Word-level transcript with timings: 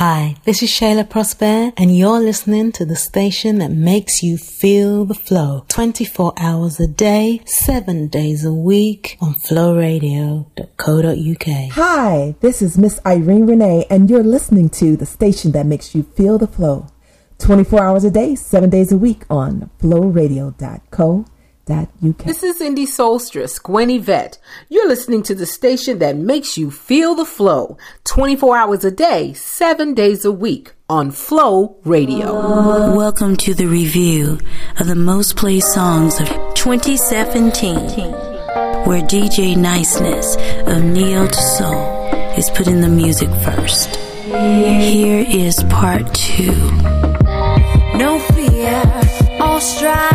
Hi, 0.00 0.40
this 0.46 0.62
is 0.62 0.70
Shayla 0.70 1.10
Prosper, 1.10 1.72
and 1.76 1.94
you're 1.94 2.20
listening 2.20 2.72
to 2.72 2.86
the 2.86 2.96
station 2.96 3.58
that 3.58 3.70
makes 3.70 4.22
you 4.22 4.38
feel 4.38 5.04
the 5.04 5.12
flow 5.12 5.66
24 5.68 6.32
hours 6.38 6.80
a 6.80 6.86
day, 6.86 7.42
7 7.44 8.08
days 8.08 8.42
a 8.42 8.50
week 8.50 9.18
on 9.20 9.34
flowradio.co.uk. 9.34 11.72
Hi, 11.72 12.34
this 12.40 12.62
is 12.62 12.78
Miss 12.78 12.98
Irene 13.04 13.44
Renee, 13.44 13.84
and 13.90 14.08
you're 14.08 14.22
listening 14.22 14.70
to 14.70 14.96
the 14.96 15.04
station 15.04 15.52
that 15.52 15.66
makes 15.66 15.94
you 15.94 16.04
feel 16.04 16.38
the 16.38 16.46
flow 16.46 16.86
24 17.36 17.84
hours 17.84 18.04
a 18.04 18.10
day, 18.10 18.34
7 18.34 18.70
days 18.70 18.92
a 18.92 18.96
week 18.96 19.24
on 19.28 19.68
flowradio.co.uk 19.80 21.26
that 21.70 21.88
you 22.02 22.12
can. 22.12 22.26
This 22.26 22.42
is 22.42 22.60
Indie 22.60 22.86
Soulstress, 22.86 23.62
Gwen 23.62 23.90
Yvette. 23.90 24.38
You're 24.68 24.88
listening 24.88 25.22
to 25.24 25.34
the 25.34 25.46
station 25.46 26.00
that 26.00 26.16
makes 26.16 26.58
you 26.58 26.70
feel 26.70 27.14
the 27.14 27.24
flow 27.24 27.78
24 28.04 28.56
hours 28.56 28.84
a 28.84 28.90
day, 28.90 29.32
7 29.32 29.94
days 29.94 30.24
a 30.24 30.32
week 30.32 30.72
on 30.88 31.10
Flow 31.12 31.76
Radio. 31.84 32.94
Welcome 32.94 33.36
to 33.38 33.54
the 33.54 33.66
review 33.66 34.38
of 34.80 34.88
the 34.88 34.96
most 34.96 35.36
played 35.36 35.62
songs 35.62 36.20
of 36.20 36.28
2017, 36.54 37.78
where 38.84 39.02
DJ 39.02 39.56
Niceness 39.56 40.36
of 40.66 40.82
Neo 40.82 41.26
to 41.26 41.42
Soul 41.56 42.08
is 42.36 42.50
putting 42.50 42.80
the 42.80 42.88
music 42.88 43.30
first. 43.44 43.94
Here 44.26 45.24
is 45.28 45.62
part 45.70 46.12
two. 46.14 46.52
No 47.96 48.18
fear, 48.34 48.82
all 49.40 49.60
strive. 49.60 50.09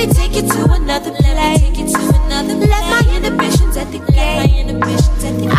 me 0.00 0.12
take 0.14 0.34
you 0.34 0.42
to 0.42 0.72
another 0.72 1.12
place. 1.12 1.60
Take 1.60 1.78
you 1.78 1.86
to 1.86 1.98
another 2.24 2.56
place. 2.56 2.70
Left 2.70 3.06
my 3.06 3.16
inhibitions 3.16 3.76
at 3.76 3.92
the 3.92 3.98
gate. 4.12 4.66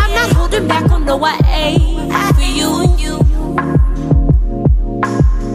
I'm 0.00 0.12
not 0.18 0.32
holding 0.32 0.66
back 0.66 0.90
on 0.90 1.04
no 1.04 1.20
I 1.22 2.32
for 2.34 2.48
you 2.58 2.68
and 2.82 3.00
you. 3.00 3.14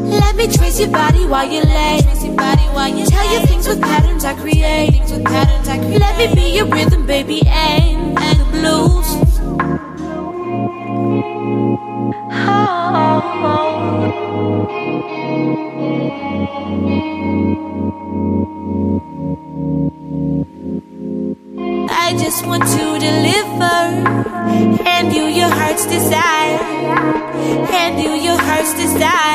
Let 0.10 0.36
me 0.36 0.48
trace 0.48 0.80
your 0.80 0.90
body 0.90 1.26
while 1.26 1.50
you 1.50 1.62
lay. 1.62 2.02
Tell 2.02 3.34
you 3.34 3.40
things 3.48 3.68
with 3.68 3.82
patterns 3.82 4.24
I 4.24 4.34
create. 4.36 4.94
Let 6.00 6.18
me 6.18 6.36
be 6.36 6.56
your 6.56 6.68
rhythm, 6.68 7.06
baby, 7.06 7.42
and, 7.48 8.16
the 8.16 8.46
blues. 8.52 9.08
Oh. 12.50 12.98
just 22.28 22.46
want 22.46 22.62
to 22.62 22.86
deliver. 23.00 23.78
Hand 24.84 25.14
you 25.14 25.28
your 25.28 25.50
heart's 25.50 25.86
desire. 25.86 26.58
Hand 27.72 28.02
you 28.04 28.16
your 28.16 28.38
heart's 28.38 28.74
desire. 28.74 29.27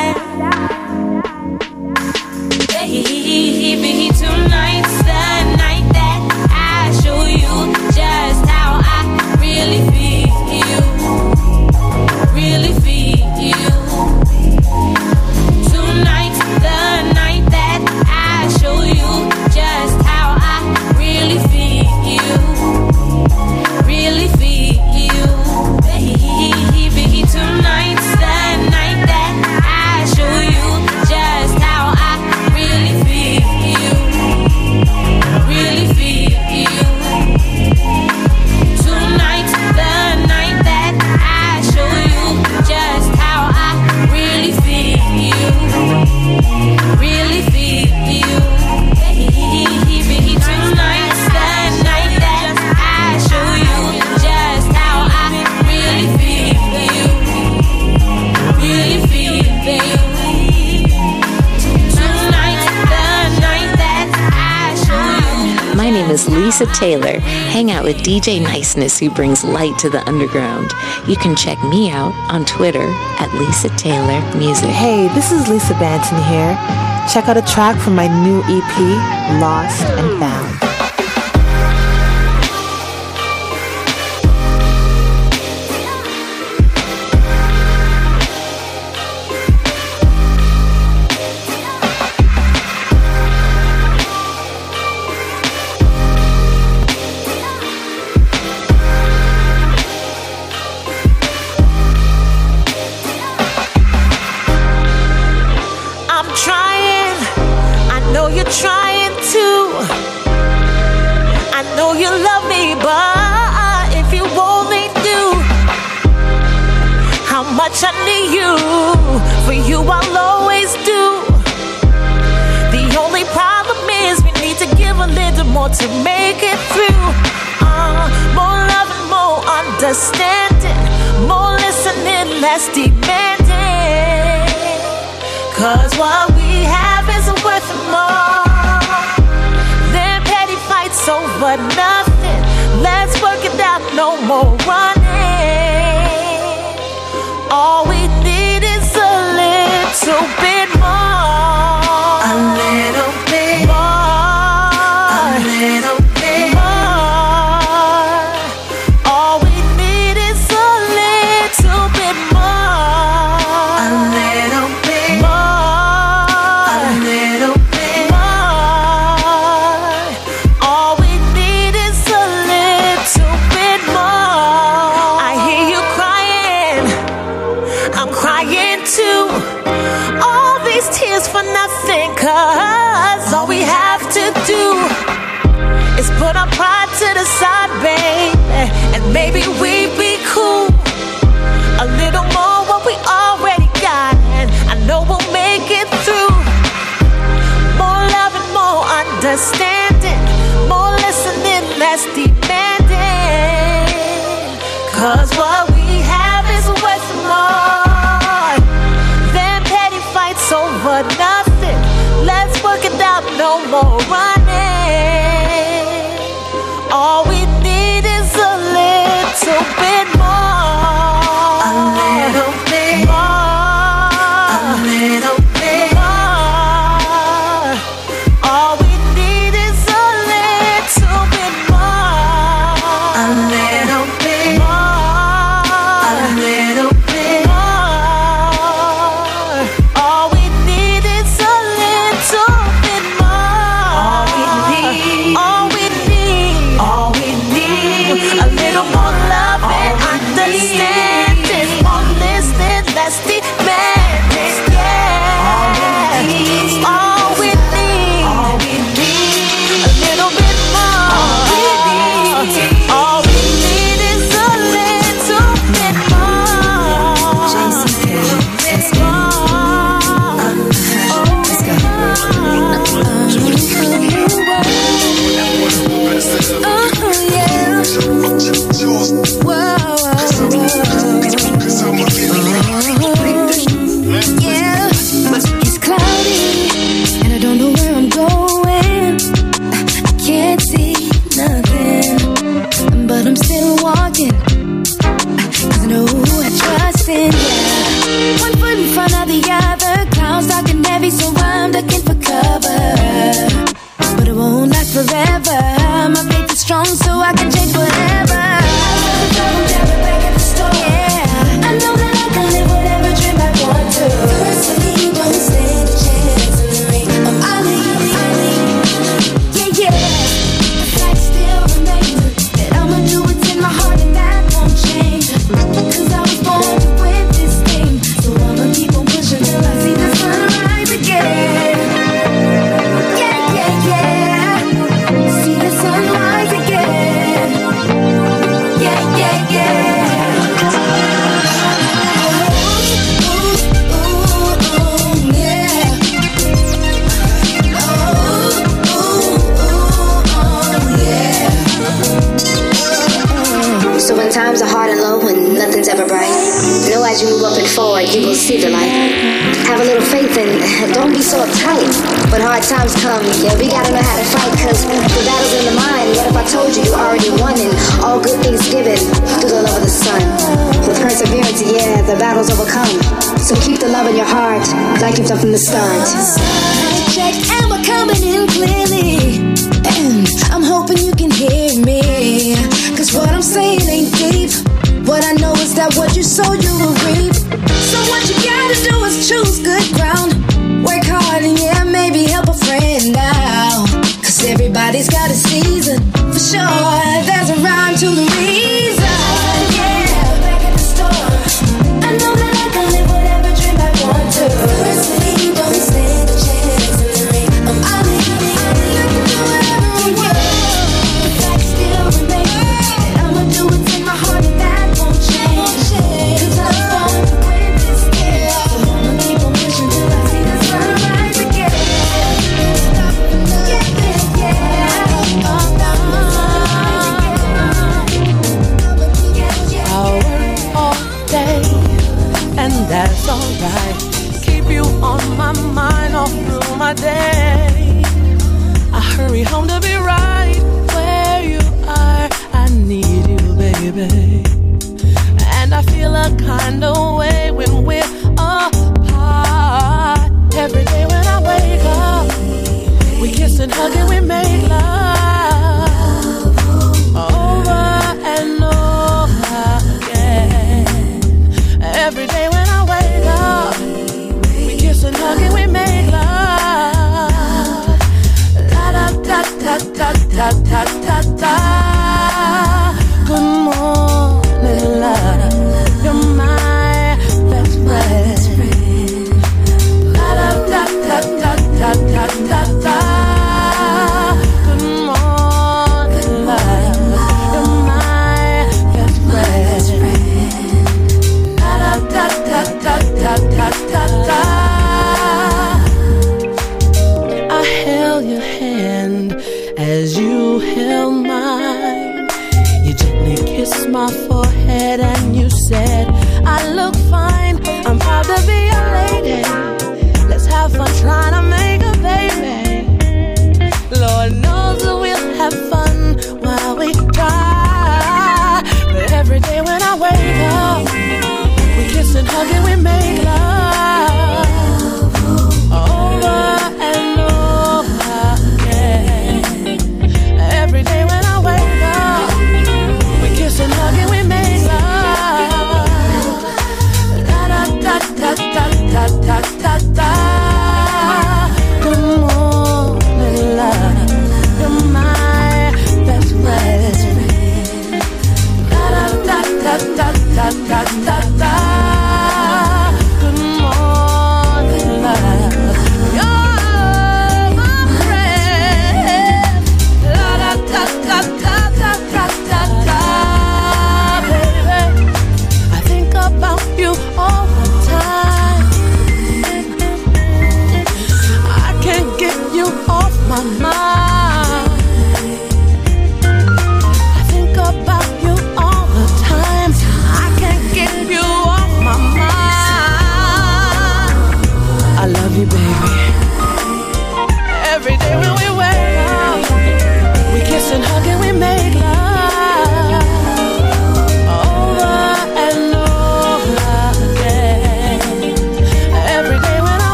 Lisa 66.63 66.79
Taylor. 66.79 67.19
Hang 67.19 67.71
out 67.71 67.83
with 67.83 67.97
DJ 67.97 68.41
Niceness, 68.41 68.97
who 68.97 69.09
brings 69.09 69.43
light 69.43 69.77
to 69.79 69.89
the 69.89 70.05
underground. 70.07 70.71
You 71.07 71.15
can 71.17 71.35
check 71.35 71.61
me 71.63 71.91
out 71.91 72.13
on 72.31 72.45
Twitter 72.45 72.87
at 73.19 73.33
Lisa 73.33 73.69
Taylor 73.77 74.21
Music. 74.37 74.69
Hey, 74.69 75.07
this 75.09 75.31
is 75.31 75.47
Lisa 75.49 75.73
Banton 75.73 76.23
here. 76.29 76.55
Check 77.11 77.27
out 77.27 77.37
a 77.37 77.41
track 77.41 77.77
from 77.79 77.95
my 77.95 78.07
new 78.23 78.41
EP, 78.43 79.41
Lost 79.41 79.83
and 79.83 80.19
Found. 80.19 80.62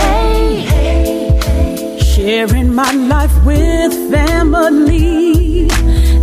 Hey, 0.00 0.60
hey, 0.70 1.04
hey. 1.44 2.00
Sharing 2.14 2.74
my 2.74 2.90
life 3.12 3.36
with 3.44 3.92
family 4.10 5.68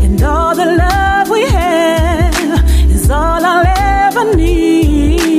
and 0.06 0.18
all 0.24 0.56
the 0.56 0.70
love 0.84 1.30
we 1.30 1.44
have 1.44 2.66
is 2.90 3.08
all 3.12 3.46
I'll 3.54 3.68
ever 3.68 4.36
need. 4.36 5.33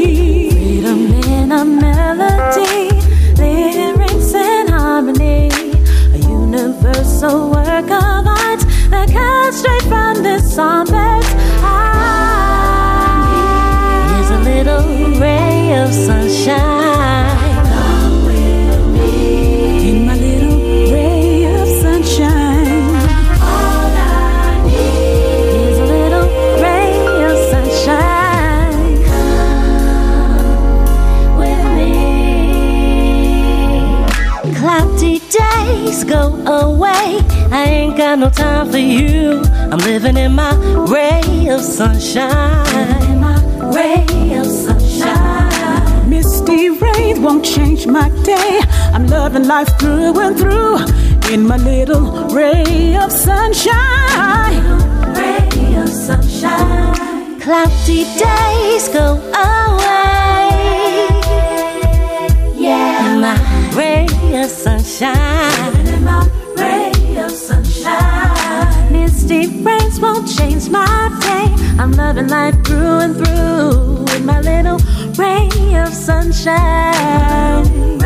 Universal 7.25 7.51
work 7.51 7.91
of 7.91 8.27
art 8.27 8.61
that 8.91 9.09
comes 9.11 9.59
straight 9.59 9.83
from 9.83 10.23
this 10.23 10.55
songbird. 10.55 11.25
Here's 14.11 14.31
a 14.31 14.39
little 14.41 15.21
ray 15.21 15.75
of 15.75 15.93
sunshine. 15.93 17.37
Come 17.67 18.27
with 18.27 18.87
me. 18.95 19.91
In 19.91 20.07
my 20.07 20.15
little 20.17 20.59
ray 20.93 21.45
of 21.47 21.69
sunshine. 21.69 22.95
All 23.41 23.91
I 23.97 24.63
need 24.67 25.71
is 25.71 25.79
a 25.79 25.85
little 25.85 26.29
ray 26.63 27.25
of 27.25 27.37
sunshine. 27.51 28.97
Come 30.29 30.59
with 31.39 31.65
me. 31.77 31.95
Cloudy 34.59 35.17
days 35.31 36.05
go 36.05 36.34
away. 36.61 37.21
I 37.51 37.65
ain't 37.67 37.97
got 37.97 38.19
no 38.19 38.31
time 38.31 38.71
for 38.71 38.79
you. 38.79 39.43
I'm 39.71 39.79
living 39.79 40.17
in 40.17 40.35
my 40.35 40.55
ray 40.89 41.49
of 41.49 41.61
sunshine. 41.61 43.03
In 43.11 43.21
my 43.21 43.39
ray 43.75 44.35
of 44.37 44.47
sunshine. 44.47 46.09
Misty 46.09 46.71
rain 46.71 47.23
won't 47.23 47.45
change 47.45 47.87
my 47.87 48.09
day. 48.23 48.61
I'm 48.93 49.07
loving 49.07 49.47
life 49.47 49.71
through 49.79 50.19
and 50.21 50.37
through. 50.39 50.79
In 51.33 51.47
my 51.47 51.57
little 51.57 52.29
ray 52.29 52.97
of 52.97 53.11
sunshine. 53.11 54.63
Ray 55.17 55.77
of 55.77 55.89
sunshine. 55.89 57.41
Cloudy 57.41 58.05
days 58.19 58.89
go 58.89 59.07
away. 59.35 60.49
Yeah. 62.57 63.19
My 63.25 63.37
ray 63.77 64.07
of 64.43 64.51
sunshine. 64.51 65.84
Won't 70.01 70.29
change 70.29 70.69
my 70.69 71.09
day. 71.21 71.55
I'm 71.79 71.93
loving 71.93 72.29
life 72.29 72.57
through 72.65 72.99
and 73.05 73.17
through. 73.17 74.05
with 74.05 74.25
my 74.25 74.41
little 74.41 74.79
ray 75.17 75.49
of 75.77 75.95
sunshine. 75.95 78.04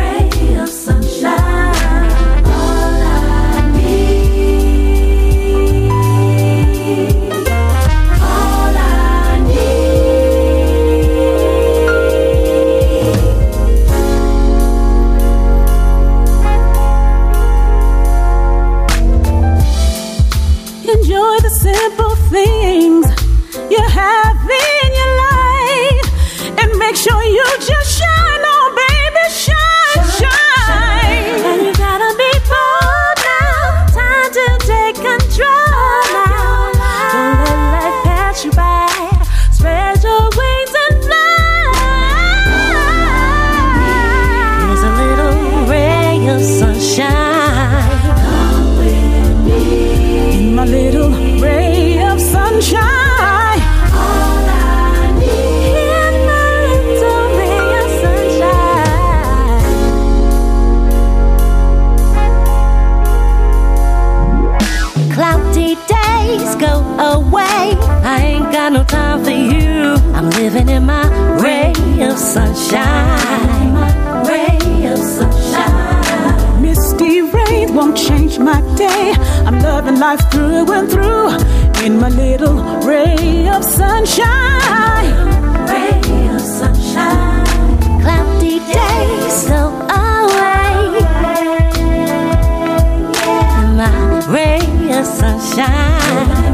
My 70.81 71.07
ray 71.43 71.73
of 72.01 72.17
sunshine. 72.17 73.75
Ray 74.25 74.87
of 74.87 74.97
sunshine. 74.97 76.61
Misty 76.61 77.21
rain 77.21 77.75
won't 77.75 77.97
change 77.97 78.39
my 78.39 78.61
day. 78.75 79.13
I'm 79.45 79.59
loving 79.59 79.99
life 79.99 80.21
through 80.31 80.71
and 80.71 80.89
through. 80.89 81.29
In 81.85 81.99
my 81.99 82.09
little 82.09 82.55
ray 82.81 83.47
of 83.49 83.63
sunshine. 83.63 85.13
Ray 85.67 86.27
of 86.33 86.41
sunshine. 86.41 87.45
Cloudy 88.01 88.59
days 88.59 89.47
go 89.47 89.67
away. 89.89 91.01
My 93.75 94.25
ray 94.29 94.97
of 94.97 95.05
sunshine. 95.05 96.48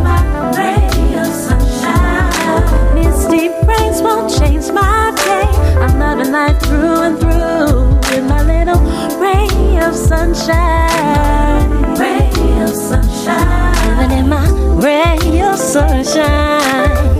Rains 4.26 4.40
won't 4.40 4.52
change 4.52 4.72
my 4.74 5.14
day. 5.16 5.48
I'm 5.80 6.00
loving 6.00 6.32
life 6.32 6.60
through 6.62 7.02
and 7.02 7.20
through. 7.20 8.18
In 8.18 8.28
my 8.28 8.42
little 8.44 8.82
ray 9.20 9.78
of 9.80 9.96
sunshine. 9.96 11.70
Ray 11.98 12.30
of 12.62 12.70
sunshine. 12.70 13.98
Living 13.98 14.18
in 14.20 14.30
my 14.30 14.48
ray 14.82 15.42
of 15.42 15.58
sunshine. 15.58 17.15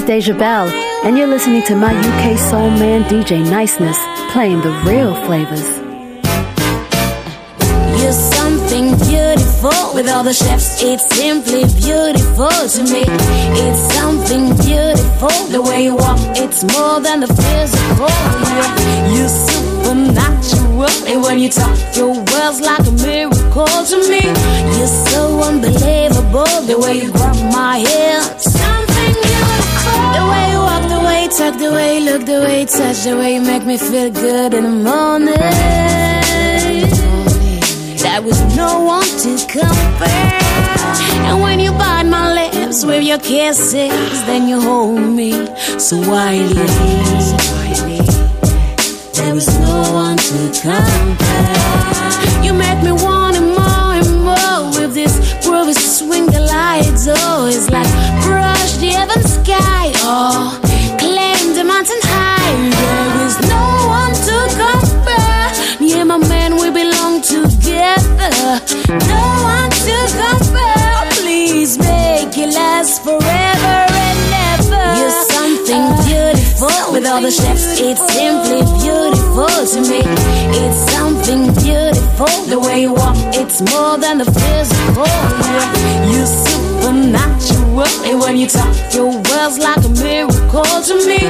Is 0.00 0.06
Deja 0.06 0.34
Bell, 0.34 0.68
and 1.04 1.16
you're 1.18 1.26
listening 1.26 1.62
to 1.64 1.74
my 1.74 1.92
UK 1.92 2.38
soul 2.38 2.70
man 2.70 3.02
DJ 3.04 3.42
Niceness 3.48 3.98
playing 4.32 4.60
the 4.60 4.70
real 4.86 5.14
flavors. 5.26 5.66
You're 8.00 8.12
something 8.12 8.96
beautiful 9.08 9.94
With 9.94 10.08
all 10.08 10.24
the 10.24 10.32
chefs, 10.32 10.82
it's 10.82 11.04
simply 11.14 11.64
beautiful 11.76 12.48
to 12.48 12.82
me. 12.84 13.04
It's 13.64 13.94
something 13.94 14.56
beautiful. 14.56 15.34
The 15.52 15.60
way 15.60 15.84
you 15.84 15.96
walk, 15.96 16.18
it's 16.36 16.62
more 16.62 17.00
than 17.00 17.20
the 17.20 17.26
physical. 17.26 18.08
Yeah. 18.08 19.12
You're 19.14 19.28
supernatural. 19.28 20.88
And 21.10 21.22
when 21.22 21.38
you 21.38 21.50
talk, 21.50 21.76
your 21.94 22.14
words 22.14 22.60
like 22.62 22.86
a 22.86 22.92
miracle 23.04 23.66
to 23.90 23.98
me. 24.08 24.24
You're 24.78 24.96
so 25.12 25.42
unbelievable. 25.42 26.54
The 26.64 26.78
way 26.78 27.02
you 27.02 27.12
grab 27.12 27.36
my 27.52 27.78
hair. 27.78 28.39
Way 31.50 31.58
the 31.58 31.72
way 31.72 32.00
look, 32.00 32.26
the 32.26 32.40
way 32.40 32.64
touch, 32.64 33.04
the 33.04 33.16
way 33.16 33.34
you 33.34 33.40
make 33.40 33.64
me 33.64 33.76
feel 33.76 34.10
good 34.10 34.54
in 34.54 34.64
the 34.64 34.70
morning. 34.70 35.34
There 37.98 38.22
was 38.22 38.56
no 38.56 38.82
one 38.82 39.02
to 39.02 39.36
compare. 39.46 40.38
And 41.26 41.40
when 41.42 41.60
you 41.60 41.72
bite 41.72 42.04
my 42.04 42.32
lips 42.34 42.84
with 42.84 43.04
your 43.04 43.18
kisses, 43.18 44.24
then 44.26 44.48
you 44.48 44.60
hold 44.60 45.00
me 45.00 45.32
so 45.78 45.98
wildly. 45.98 46.66
There 49.14 49.34
was 49.34 49.48
no 49.60 49.92
one 49.92 50.16
to 50.16 50.50
compare. 50.62 52.44
You 52.44 52.52
make 52.54 52.82
me 52.82 52.92
Chefs, 77.30 77.78
it's 77.78 78.02
simply 78.12 78.62
beautiful 78.82 79.46
to 79.46 79.80
me. 79.88 80.02
It's 80.02 80.80
something 80.90 81.46
beautiful. 81.62 82.26
The 82.50 82.58
way 82.58 82.82
you 82.82 82.92
walk, 82.92 83.16
it's 83.34 83.60
more 83.70 83.96
than 83.98 84.18
the 84.18 84.24
physical. 84.24 85.06
Yeah. 85.06 86.10
You're 86.10 86.26
supernatural. 86.26 87.86
And 88.04 88.20
when 88.20 88.36
you 88.36 88.48
talk, 88.48 88.74
your 88.92 89.14
words 89.14 89.58
like 89.58 89.84
a 89.84 89.88
miracle 90.02 90.82
to 90.88 90.94
me. 91.06 91.22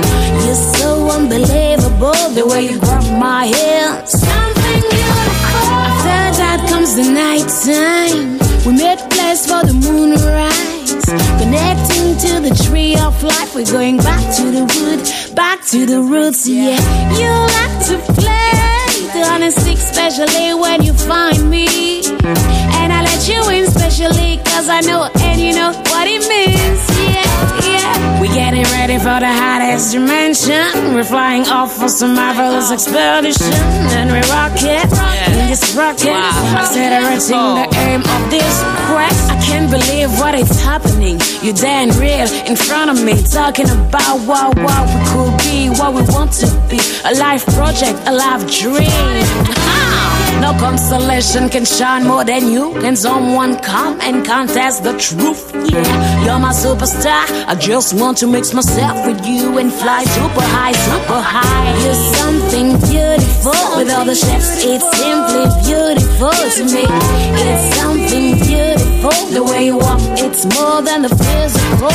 You're 0.47 0.65
so 0.81 1.11
unbelievable. 1.11 2.17
The 2.33 2.47
way 2.49 2.71
you 2.71 2.81
grab 2.81 3.05
my 3.21 3.47
hair. 3.47 4.07
Something 4.07 4.81
beautiful. 4.81 5.69
After 5.69 6.41
that 6.41 6.67
comes 6.71 6.95
the 6.97 7.13
night 7.13 7.45
time. 7.61 8.39
We 8.65 8.73
made 8.73 9.01
place 9.11 9.45
for 9.45 9.67
the 9.67 9.75
moonrise. 9.75 11.05
Connecting 11.41 12.17
to 12.25 12.41
the 12.41 12.55
tree 12.65 12.97
of 12.97 13.23
life. 13.23 13.55
We're 13.55 13.71
going 13.71 13.99
back 13.99 14.23
to 14.37 14.45
the 14.51 14.65
wood, 14.65 15.01
back 15.41 15.65
to 15.65 15.87
the 15.87 16.03
roots, 16.03 16.47
yeah. 16.47 16.77
You 17.17 17.33
like 17.57 17.77
to 17.89 17.97
play 18.21 18.53
the 19.17 19.23
honesty, 19.33 19.73
especially 19.73 20.53
when 20.53 20.83
you 20.83 20.93
find 20.93 21.49
me. 21.49 22.05
And 22.81 22.93
I 22.93 23.01
let 23.09 23.23
you 23.27 23.41
in, 23.49 23.65
especially 23.65 24.37
cause 24.45 24.69
I 24.69 24.81
know 24.83 25.09
and 25.29 25.41
you 25.41 25.55
know 25.55 25.73
what 25.93 26.07
it 26.07 26.23
means, 26.29 26.81
yeah, 27.09 27.25
yeah. 27.73 28.21
We 28.21 28.29
getting 28.29 28.69
ready 28.77 28.99
for 28.99 29.19
the 29.25 29.33
hottest 29.43 29.93
dimension. 29.93 30.93
We're 30.93 31.09
flying 31.09 31.47
off 31.49 31.73
for 31.73 31.89
some 31.89 32.15
marvelous 32.15 32.71
expedition. 32.71 33.55
And 33.97 34.13
we 34.13 34.21
rock 34.29 34.61
it 34.61 34.89
in 35.25 35.49
this 35.49 35.75
rocket. 35.75 36.21
Accelerating 36.61 37.49
the 37.57 37.67
aim 37.81 38.01
of 38.05 38.23
this 38.29 38.57
quest. 38.93 39.40
Can't 39.51 39.71
believe 39.71 40.11
what 40.21 40.35
is 40.37 40.51
happening. 40.63 41.19
You're 41.43 41.55
damn 41.55 41.91
real 41.99 42.29
in 42.51 42.55
front 42.55 42.89
of 42.93 43.05
me. 43.05 43.15
Talking 43.23 43.69
about 43.69 44.19
what, 44.29 44.57
what 44.65 44.83
we 44.89 44.99
could 45.11 45.35
be, 45.45 45.57
what 45.79 45.93
we 45.93 46.03
want 46.15 46.33
to 46.43 46.47
be. 46.71 46.79
A 47.05 47.13
life 47.19 47.45
project, 47.59 47.99
a 48.07 48.13
life 48.13 48.45
dream. 48.61 49.27
No 50.41 50.57
consolation 50.59 51.49
can 51.51 51.65
shine 51.65 52.07
more 52.07 52.25
than 52.25 52.51
you. 52.51 52.73
Can 52.81 52.97
someone 52.97 53.59
come 53.59 54.01
and 54.01 54.25
contest 54.25 54.85
the 54.85 54.97
truth? 54.97 55.53
You're 55.71 56.39
my 56.39 56.53
superstar. 56.53 57.25
I 57.47 57.55
just 57.55 57.95
want 57.95 58.19
to 58.19 58.27
mix 58.27 58.53
myself 58.53 59.07
with 59.07 59.25
you 59.25 59.59
and 59.59 59.73
fly 59.73 60.03
super 60.05 60.43
high, 60.43 60.73
super 60.73 61.21
high. 61.21 61.71
You're 61.85 62.03
something 62.19 62.69
beautiful. 62.91 63.55
With 63.77 63.91
all 63.91 64.05
the 64.05 64.15
chefs, 64.15 64.65
it's 64.65 64.85
simply 64.99 65.47
beautiful 65.63 66.35
to 66.57 66.63
me. 66.75 66.85
It's 67.39 67.77
something 67.79 68.39
beautiful. 68.43 69.15
The 69.31 69.45
way 69.45 69.67
you 69.67 69.77
walk, 69.79 70.01
it's 70.19 70.45
more 70.59 70.83
than 70.83 71.03
the 71.03 71.09
physical. 71.09 71.95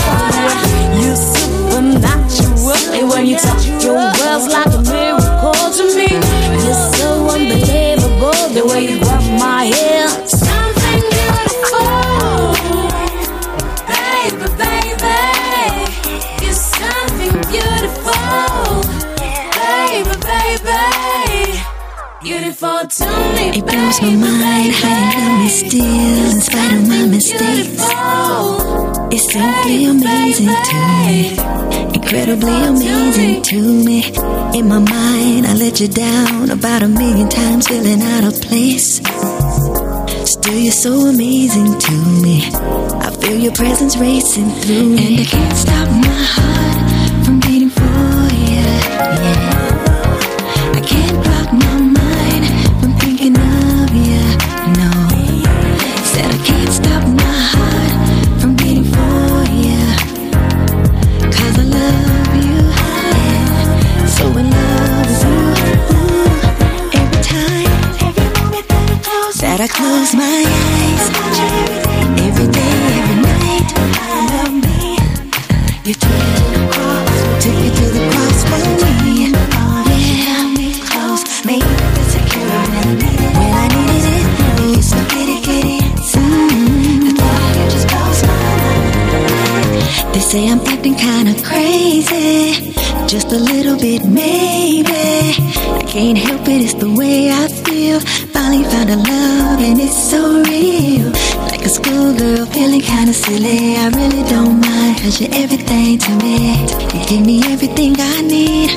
You're 1.02 1.20
supernatural. 1.36 2.96
And 2.96 3.10
when 3.10 3.26
you 3.26 3.38
talk, 3.38 3.60
your 3.84 3.96
words 3.96 4.48
like 4.48 4.72
a 4.72 4.82
miracle 4.88 5.54
to 5.78 5.84
me. 5.96 6.16
You're 6.64 6.84
so 6.96 7.28
unbelievable. 7.28 8.32
The 8.56 8.66
way 8.66 8.88
you 8.88 9.00
grab 9.00 9.40
my 9.40 9.66
hair. 9.66 10.25
It 22.68 23.64
blows 23.64 24.02
my 24.02 24.16
mind 24.16 24.74
how 24.74 24.90
you 24.98 25.20
love 25.22 25.40
me 25.40 25.50
still 25.50 26.32
in 26.32 26.42
spite 26.42 26.74
of 26.74 26.88
my 26.88 27.06
mistakes. 27.06 27.84
It's 29.14 29.32
simply 29.32 29.86
amazing 29.86 30.48
to 30.48 30.78
me, 31.06 31.38
incredibly 31.94 32.58
amazing 32.66 33.44
to 33.44 33.62
me. 33.62 34.04
In 34.58 34.68
my 34.68 34.80
mind, 34.80 35.46
I 35.46 35.54
let 35.54 35.80
you 35.80 35.88
down 35.88 36.50
about 36.50 36.82
a 36.82 36.88
million 36.88 37.30
times, 37.30 37.68
feeling 37.68 38.02
out 38.02 38.24
of 38.24 38.42
place. 38.42 38.98
Still, 40.26 40.58
you're 40.58 40.72
so 40.72 40.94
amazing 41.06 41.78
to 41.78 41.92
me. 42.24 42.50
I 43.06 43.16
feel 43.22 43.38
your 43.38 43.54
presence 43.54 43.96
racing 43.96 44.50
through 44.62 44.90
me, 44.90 45.06
and 45.06 45.20
I 45.22 45.26
can't 45.26 45.58
stop 45.58 45.88
my 45.88 46.24
heart 46.34 46.75
They 90.16 90.22
say 90.22 90.48
I'm 90.48 90.62
acting 90.62 90.96
kinda 90.96 91.34
crazy, 91.44 92.74
just 93.06 93.34
a 93.34 93.38
little 93.38 93.78
bit 93.78 94.06
maybe. 94.06 95.36
I 95.82 95.84
can't 95.86 96.18
help 96.18 96.48
it, 96.48 96.62
it's 96.64 96.74
the 96.74 96.90
way 96.90 97.30
I 97.30 97.50
feel. 97.50 98.00
Finally 98.32 98.64
found 98.64 98.92
a 98.92 98.96
love 98.96 99.60
and 99.60 99.78
it's 99.78 100.02
so 100.12 100.42
real. 100.44 101.12
Like 101.52 101.66
a 101.66 101.70
schoolgirl 101.78 102.46
feeling 102.46 102.80
kinda 102.80 103.12
silly. 103.12 103.76
I 103.76 103.90
really 103.90 104.24
don't 104.30 104.62
mind, 104.62 105.02
cause 105.02 105.20
you're 105.20 105.36
everything 105.36 106.00
to 106.00 106.12
me. 106.24 106.64
You 106.94 107.06
give 107.10 107.26
me 107.26 107.44
everything 107.52 108.00
I 108.00 108.22
need. 108.22 108.70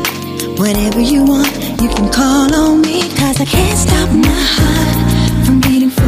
Whatever 0.58 1.00
you 1.00 1.22
want, 1.22 1.54
you 1.80 1.88
can 1.88 2.10
call 2.10 2.52
on 2.52 2.80
me. 2.80 2.98
Cause 3.14 3.40
I 3.40 3.44
can't 3.44 3.78
stop 3.78 4.08
my 4.10 4.42
heart 4.56 5.46
from 5.46 5.60
beating 5.60 5.90
for 5.90 6.02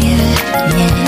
you. 0.00 0.16
Yeah. 0.78 1.01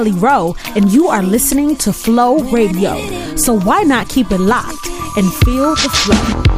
Kelly 0.00 0.12
Rowe, 0.12 0.56
and 0.74 0.90
you 0.90 1.08
are 1.08 1.22
listening 1.22 1.76
to 1.76 1.92
Flow 1.92 2.38
Radio. 2.44 3.36
So 3.36 3.52
why 3.60 3.82
not 3.82 4.08
keep 4.08 4.32
it 4.32 4.38
locked 4.38 4.88
and 5.18 5.30
feel 5.44 5.74
the 5.74 5.90
flow? 5.92 6.49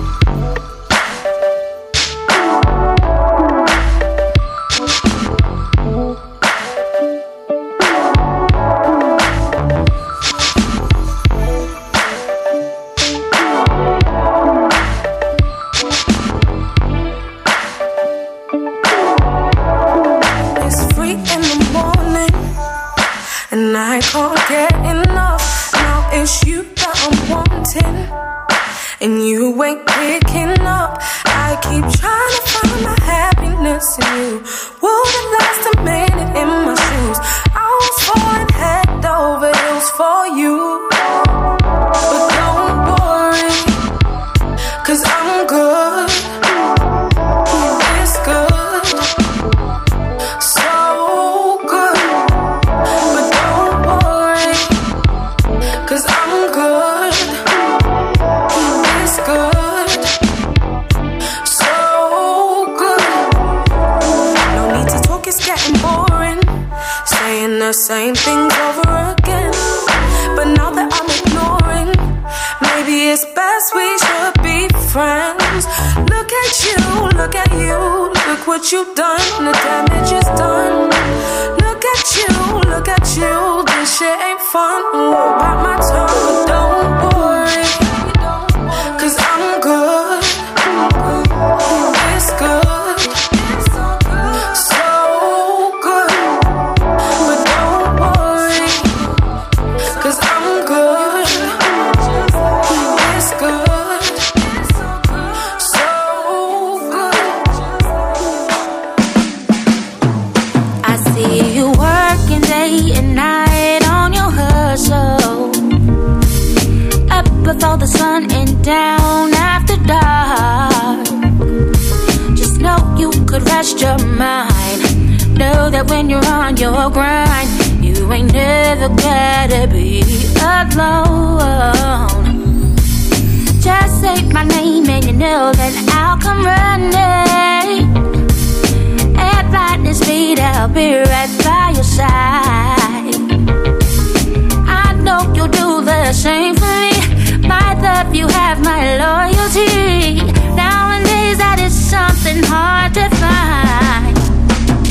been 152.34 152.44
hard 152.44 152.94
to 152.94 153.08
find. 153.16 154.16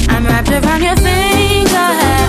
I'm 0.10 0.26
wrapped 0.26 0.50
around 0.50 0.84
your 0.84 0.96
finger. 0.98 2.21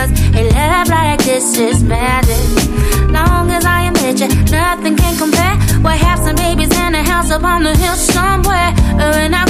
Cause 0.00 0.12
a 0.34 0.48
love 0.54 0.88
like 0.88 1.22
this 1.24 1.58
is 1.58 1.82
magic. 1.82 2.40
Long 3.10 3.50
as 3.50 3.66
I 3.66 3.82
am 3.82 3.92
with 3.92 4.18
you, 4.18 4.28
nothing 4.50 4.96
can 4.96 5.14
compare. 5.18 5.58
We'll 5.82 5.92
have 5.92 6.20
some 6.20 6.36
babies 6.36 6.72
in 6.72 6.94
a 6.94 7.02
house 7.02 7.30
up 7.30 7.44
on 7.44 7.64
the 7.64 7.76
hill 7.76 7.96
somewhere. 7.96 8.72
and 8.98 9.36
I. 9.36 9.49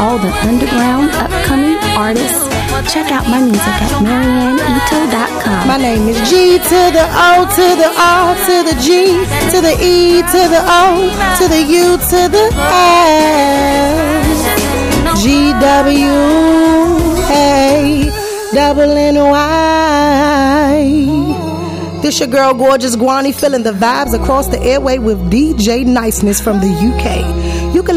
all 0.00 0.18
the 0.18 0.30
underground 0.46 1.10
upcoming 1.10 1.76
artists. 1.98 2.46
Check 2.92 3.10
out 3.10 3.26
my 3.28 3.40
music 3.40 3.66
at 3.66 3.90
MarianneIto.com. 4.02 5.66
My 5.66 5.76
name 5.76 6.06
is 6.08 6.16
G 6.30 6.58
to 6.58 6.90
the 6.94 7.04
O 7.10 7.44
to 7.58 7.76
the 7.76 7.90
R 7.98 8.34
to 8.46 8.62
the 8.62 8.74
G 8.80 9.18
to 9.50 9.60
the 9.60 9.74
E 9.82 10.22
to 10.22 10.48
the 10.54 10.62
O 10.62 11.10
to 11.38 11.48
the 11.48 11.62
U 11.62 11.98
to 11.98 12.28
the 12.30 12.50
S. 12.62 14.38
G 15.20 15.50
W 15.52 16.14
A 17.30 18.08
double 18.54 18.92
N 18.92 19.16
Y. 19.16 19.48
This 22.02 22.20
your 22.20 22.28
girl, 22.28 22.54
Gorgeous 22.54 22.94
Gwanny, 22.94 23.32
feeling 23.34 23.64
the 23.64 23.72
vibes 23.72 24.14
across 24.14 24.46
the 24.46 24.60
airway 24.62 24.98
with 24.98 25.18
DJ 25.32 25.84
Niceness 25.84 26.40
from 26.40 26.60
the 26.60 26.68
UK 26.68 27.47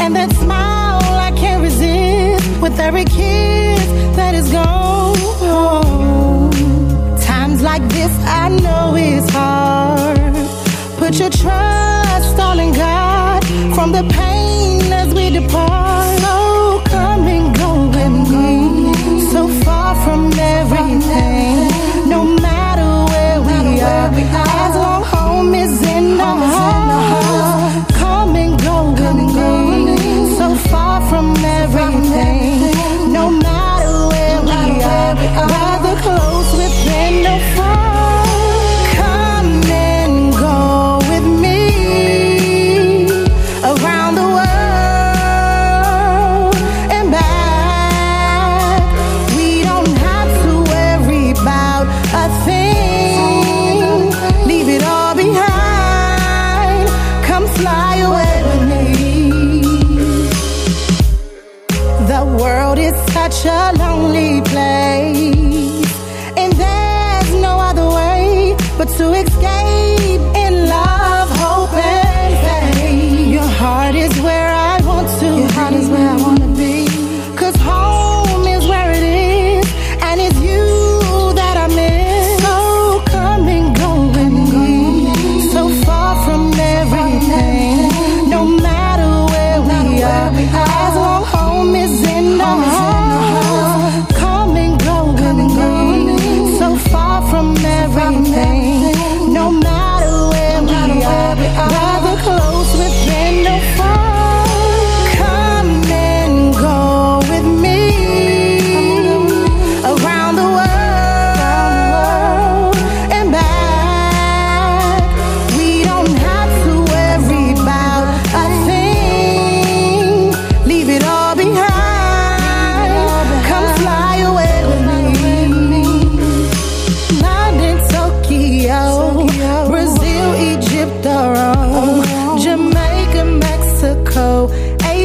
and 0.02 0.16
that 0.16 0.32
smile 0.38 1.20
I 1.28 1.32
can't 1.38 1.62
resist 1.62 2.50
with 2.60 2.80
every 2.80 3.06
kiss 3.06 3.86
that 4.16 4.34
is 4.34 4.52
gone. 4.52 5.16
Times 7.22 7.62
like 7.62 7.88
this, 7.90 8.12
I 8.26 8.50
know 8.50 8.96
it's 8.98 9.30
hard. 9.30 10.18
Put 10.98 11.20
your 11.20 11.30
trust 11.30 11.87
installing 12.38 12.72
God 12.72 13.44
from 13.74 13.92
the 13.92 14.04
pain 14.14 14.94
as 14.94 15.12
we 15.12 15.32
depart. 15.32 16.20
So 16.20 16.84
come 16.86 17.28
and 17.28 17.56
go 17.58 17.88
with 17.88 18.30
me, 18.30 19.32
so 19.32 19.48
far 19.64 19.96
from 20.06 20.32
every. 20.34 20.77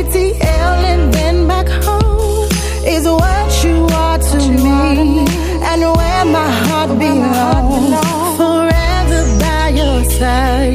ATL 0.03 0.83
and 0.93 1.15
then 1.15 1.47
back 1.47 1.69
home 1.69 2.49
is 2.85 3.05
what 3.07 3.65
you 3.65 3.87
are 3.87 4.19
to 4.19 4.39
you 4.43 4.65
me, 4.65 4.71
are 4.71 4.95
to 4.97 5.05
me. 5.05 5.27
and 5.71 5.83
where 5.97 6.25
my 6.25 6.51
heart 6.67 6.99
belongs. 6.99 8.37
Forever 8.37 9.23
by 9.39 9.69
your 9.69 10.05
side. 10.19 10.72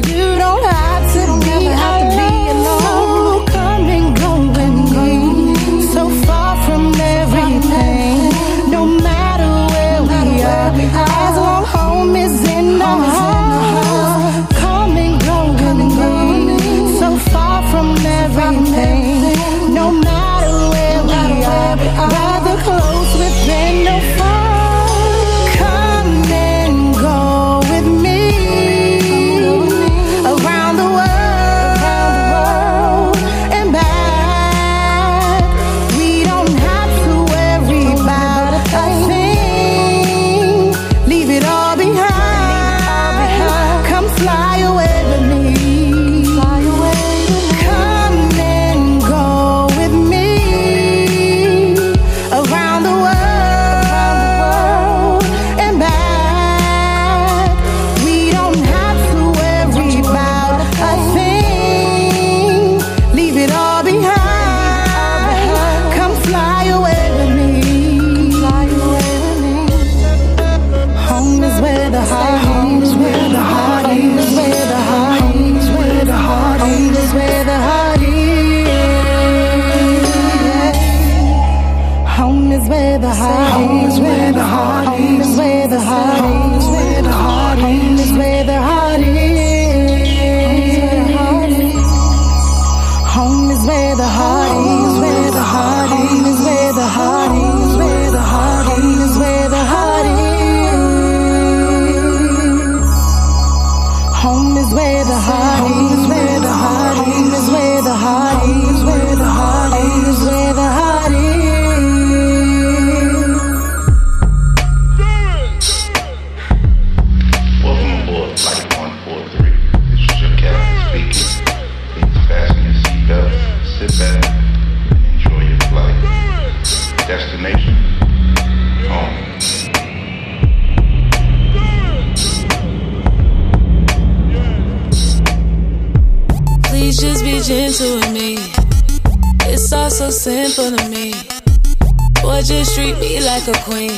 Treat 142.77 142.99
me 142.99 143.19
like 143.19 143.47
a 143.47 143.57
queen. 143.65 143.97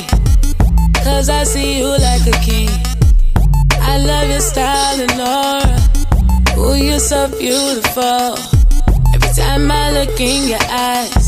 Cause 1.04 1.28
I 1.28 1.44
see 1.44 1.80
you 1.80 1.88
like 2.08 2.26
a 2.26 2.36
king. 2.48 2.70
I 3.92 3.98
love 3.98 4.26
your 4.30 4.40
style 4.40 4.98
and 5.04 5.20
aura. 5.20 5.76
Ooh, 6.56 6.76
you're 6.82 6.98
so 6.98 7.28
beautiful. 7.38 8.38
Every 9.14 9.32
time 9.36 9.70
I 9.70 9.90
look 9.98 10.18
in 10.18 10.48
your 10.48 10.64
eyes, 10.70 11.26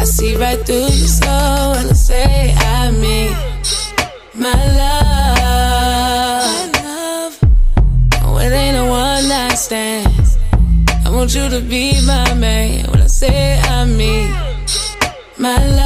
I 0.00 0.02
see 0.02 0.34
right 0.34 0.58
through 0.66 0.90
your 1.02 1.12
soul. 1.20 1.68
And 1.78 1.88
I 1.88 1.98
say, 2.08 2.52
I 2.58 2.90
mean, 2.90 3.30
my 4.34 4.58
love. 4.80 5.12
my 6.82 7.30
Oh, 8.24 8.38
it 8.38 8.52
ain't 8.52 8.76
a 8.76 8.84
one 8.86 9.28
night 9.28 9.56
stand. 9.66 10.12
I 11.04 11.10
want 11.10 11.32
you 11.32 11.48
to 11.48 11.60
be 11.60 11.92
my 12.04 12.34
man. 12.34 12.90
When 12.90 13.02
I 13.02 13.06
say 13.06 13.60
I 13.60 13.84
mean, 13.84 14.32
my 15.38 15.64
love. 15.76 15.85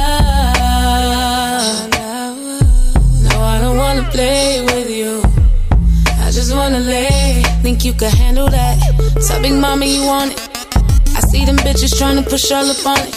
Could 8.01 8.17
handle 8.17 8.49
that? 8.49 8.77
So 9.21 9.39
big 9.43 9.53
mama, 9.53 9.85
you 9.85 10.03
want 10.03 10.33
it? 10.33 10.39
I 11.13 11.21
see 11.29 11.45
them 11.45 11.57
bitches 11.57 11.95
trying 11.95 12.17
to 12.17 12.27
push 12.27 12.51
all 12.51 12.65
up 12.65 12.83
on 12.83 12.97
it. 12.97 13.13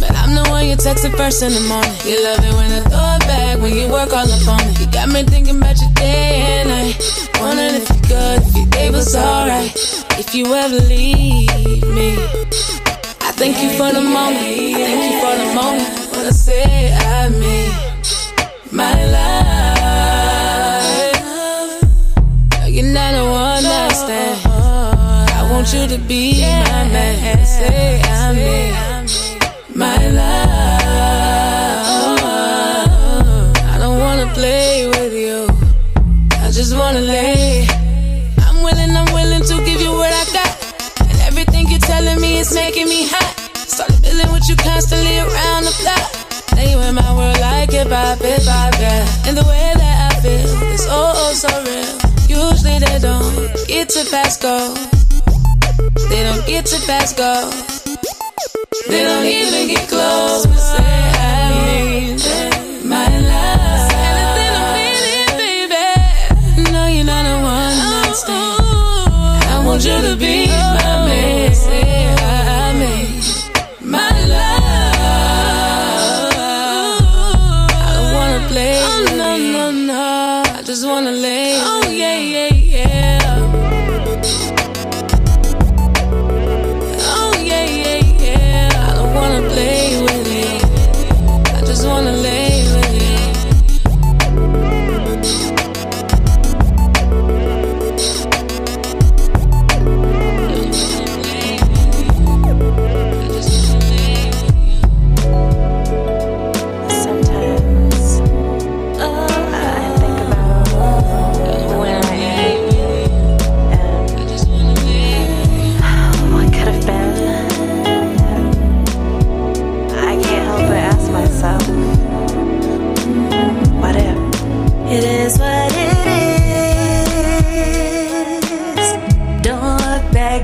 But 0.00 0.12
I'm 0.20 0.34
the 0.34 0.44
one 0.50 0.66
you 0.68 0.76
texting 0.76 1.16
first 1.16 1.42
in 1.42 1.52
the 1.52 1.64
morning. 1.64 1.96
You 2.04 2.20
love 2.22 2.44
it 2.44 2.52
when 2.52 2.70
I 2.76 2.80
throw 2.92 3.16
it 3.16 3.24
back, 3.24 3.60
when 3.62 3.72
you 3.72 3.88
work 3.88 4.12
all 4.12 4.28
up 4.28 4.48
on 4.48 4.60
it. 4.68 4.80
You 4.80 4.86
got 4.92 5.08
me 5.08 5.22
thinking 5.24 5.56
about 5.56 5.80
your 5.80 5.92
day 5.94 6.44
and 6.44 6.68
night. 6.68 6.96
Wondering 7.40 7.74
if 7.80 7.88
you 7.88 8.00
could, 8.04 8.42
if 8.44 8.54
your 8.54 8.66
day 8.66 8.90
was 8.90 9.16
alright. 9.16 9.72
If 10.20 10.34
you 10.34 10.44
ever 10.44 10.80
leave 10.92 11.88
me. 11.88 12.12
I 13.24 13.32
thank 13.40 13.62
you 13.62 13.70
for 13.80 13.90
the 13.96 14.02
moment. 14.02 14.44
I 14.44 14.84
thank 14.88 15.02
you 15.08 15.16
for 15.24 15.34
the 15.40 15.48
moment. 15.56 15.88
When 16.12 16.26
I 16.26 16.36
say 16.36 16.92
I 16.92 17.28
mean, 17.30 17.72
my 18.72 18.92
love. 19.06 19.61
To 25.92 25.98
be 26.08 26.40
my 26.40 26.88
man. 26.88 27.44
Say 27.44 28.00
I 28.00 28.32
mean, 28.32 28.72
my 29.76 29.98
love. 30.18 30.32
I 33.72 33.76
don't 33.78 33.98
wanna 33.98 34.26
play 34.32 34.88
with 34.88 35.12
you. 35.12 35.46
I 36.40 36.50
just 36.50 36.74
wanna 36.74 37.00
lay. 37.00 37.66
I'm 38.46 38.62
willing, 38.62 38.96
I'm 38.96 39.12
willing 39.12 39.42
to 39.42 39.56
give 39.68 39.80
you 39.82 39.92
what 39.92 40.12
I 40.22 40.24
got. 40.32 40.52
And 41.10 41.18
everything 41.28 41.68
you're 41.68 41.86
telling 41.92 42.18
me 42.22 42.38
is 42.38 42.54
making 42.54 42.88
me 42.88 43.08
hot. 43.12 43.34
Started 43.54 43.96
feeling 43.96 44.32
with 44.32 44.48
you 44.48 44.56
constantly 44.56 45.18
around 45.18 45.64
the 45.68 45.74
block. 45.82 46.08
Now 46.56 46.64
you 46.70 46.78
in 46.88 46.94
my 46.94 47.10
world 47.18 47.38
like 47.40 47.70
hip 47.70 47.88
hop, 47.88 48.18
hip 48.18 48.40
hop, 48.44 48.72
yeah. 48.80 49.28
And 49.28 49.36
the 49.36 49.44
way 49.44 49.72
that 49.76 49.96
I 50.08 50.20
feel 50.22 50.72
is 50.72 50.86
oh, 50.88 51.12
oh 51.14 51.32
so 51.34 51.50
real. 51.68 51.92
Usually 52.32 52.78
they 52.78 52.98
don't 52.98 53.68
get 53.68 53.90
to 53.90 54.08
pass 54.10 54.38
go. 54.38 54.91
They 56.12 56.22
don't 56.24 56.46
get 56.46 56.66
to 56.66 56.78
pass 56.86 57.14
go. 57.14 57.50
They 58.86 59.02
don't 59.02 59.24
even 59.24 59.68
get 59.68 59.88
close. 59.88 60.42
Say 60.42 60.76
I 61.16 61.48
mean, 61.64 62.18
my 62.86 63.08
love. 63.30 63.88
Minute, 64.76 65.32
baby. 65.40 66.70
No, 66.70 66.86
you're 66.86 67.06
not 67.06 67.24
a 67.24 67.36
one. 67.40 67.78
I 69.48 69.62
want 69.64 69.86
you 69.86 70.02
to 70.02 70.14
be 70.14 70.48
my 70.48 71.06
man. 71.06 71.91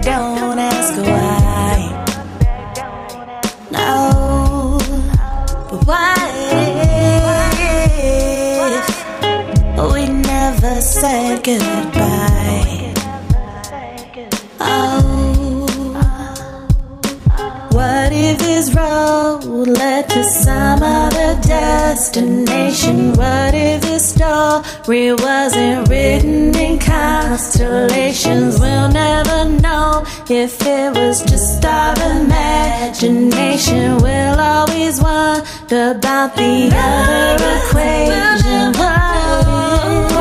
Don't 0.09 0.59
ask 0.59 0.95
why. 1.09 1.77
No, 3.71 4.79
but 5.87 6.31
if 8.65 8.85
we 9.93 10.03
never 10.09 10.75
said 10.81 11.45
goodbye? 11.45 12.95
Oh, 14.61 15.67
what 17.73 18.11
if 18.13 18.39
this 18.39 18.75
road 18.75 19.45
led 19.81 20.09
to 20.09 20.25
some 20.25 20.83
other 20.83 21.18
destination? 22.13 23.13
What 23.15 23.55
if 23.55 23.81
this 23.83 24.15
story 24.15 25.13
wasn't 25.13 25.89
written 25.89 26.57
in 26.57 26.79
constellations? 26.79 28.61
We'll 28.61 28.89
never 28.89 29.45
know 29.61 30.05
if 30.31 30.63
it 30.63 30.95
was 30.95 31.23
just 31.23 31.65
our 31.65 31.95
imagination. 31.95 33.99
We'll 33.99 34.41
always 34.41 35.01
wonder 35.01 35.91
about 35.97 36.37
the 36.37 36.71
other 36.73 37.59
equation. 37.59 38.73
What 38.79 38.99
We've 39.89 40.13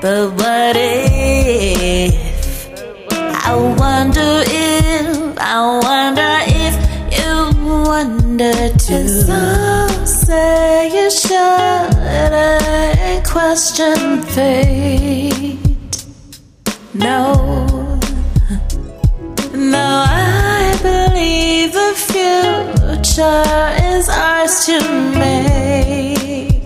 but 0.00 0.32
what 0.32 0.76
if? 0.76 2.14
I 3.50 3.54
wonder 3.54 4.44
if, 4.46 5.38
I 5.38 5.78
wonder 5.82 6.38
if 6.46 6.74
you 7.18 7.32
wonder 7.84 8.68
too. 8.78 9.08
Some 9.08 10.06
say 10.06 10.90
you 10.94 11.10
shouldn't 11.10 12.58
question 13.26 14.22
fate. 14.22 15.58
No, 16.94 17.66
no, 19.54 20.04
I 20.06 20.78
believe 20.82 21.72
the 21.72 21.92
future 22.10 23.44
is 23.94 24.08
ours 24.08 24.66
to 24.66 24.78
make. 25.18 26.62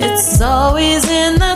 It's 0.00 0.40
always 0.40 1.08
in 1.08 1.38
the 1.38 1.53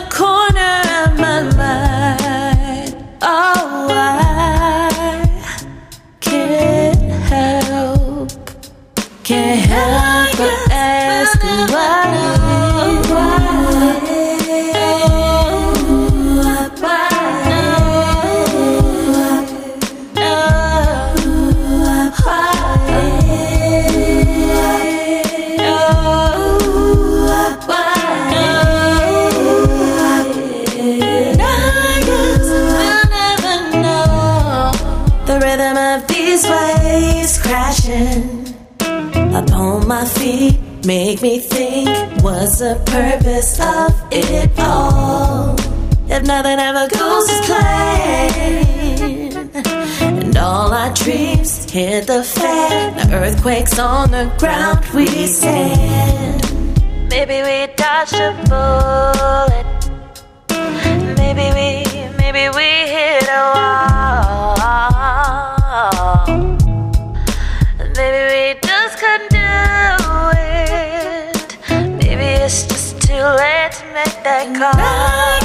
my 39.89 40.05
feet 40.05 40.55
make 40.85 41.19
me 41.23 41.39
think 41.39 41.89
what's 42.21 42.59
the 42.59 42.79
purpose 42.85 43.59
of 43.59 43.91
it 44.11 44.51
all? 44.59 45.55
If 46.07 46.21
nothing 46.27 46.59
ever 46.59 46.87
goes 46.89 47.27
as 47.27 47.45
planned, 47.47 48.85
and 50.23 50.37
all 50.37 50.71
our 50.71 50.93
dreams 50.93 51.67
hit 51.71 52.05
the 52.05 52.23
fan, 52.23 52.97
the 52.97 53.15
earthquakes 53.15 53.79
on 53.79 54.11
the 54.11 54.31
ground 54.37 54.85
we 54.93 55.25
stand. 55.25 56.43
Maybe 57.09 57.41
we 57.41 57.73
dodged 57.75 58.13
a 58.13 58.31
bullet. 58.47 59.65
Maybe 61.17 61.47
we, 61.57 61.83
maybe 62.21 62.43
we 62.55 62.69
hit 62.93 63.23
a 63.27 63.41
wall. 63.55 64.28
It's 72.49 72.63
just 72.65 72.99
too 73.03 73.13
late 73.13 73.71
to 73.73 73.85
make 73.93 74.23
that 74.23 74.49
call. 74.57 75.38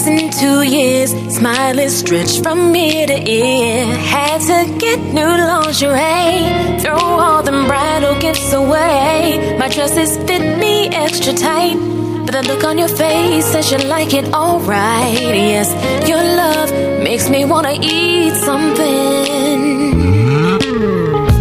In 0.07 0.29
two 0.29 0.61
years. 0.61 1.09
Smile 1.35 1.79
is 1.79 1.97
stretched 1.97 2.43
from 2.43 2.75
ear 2.75 3.07
to 3.07 3.27
ear. 3.27 3.85
Had 3.85 4.39
to 4.41 4.77
get 4.77 4.99
new 4.99 5.25
lingerie. 5.25 6.79
Throw 6.79 6.97
all 6.97 7.41
them 7.41 7.65
bridal 7.65 8.13
gifts 8.19 8.53
away. 8.53 9.57
My 9.57 9.67
dresses 9.67 10.15
fit 10.27 10.59
me 10.59 10.89
extra 10.89 11.33
tight. 11.33 11.77
But 12.23 12.33
the 12.33 12.43
look 12.43 12.63
on 12.63 12.77
your 12.77 12.87
face 12.87 13.45
says 13.47 13.71
you 13.71 13.79
like 13.79 14.13
it 14.13 14.31
alright. 14.31 15.13
Yes, 15.13 15.73
your 16.07 16.21
love 16.21 16.71
makes 17.01 17.27
me 17.27 17.45
wanna 17.45 17.73
eat 17.81 18.35
something. 18.35 19.57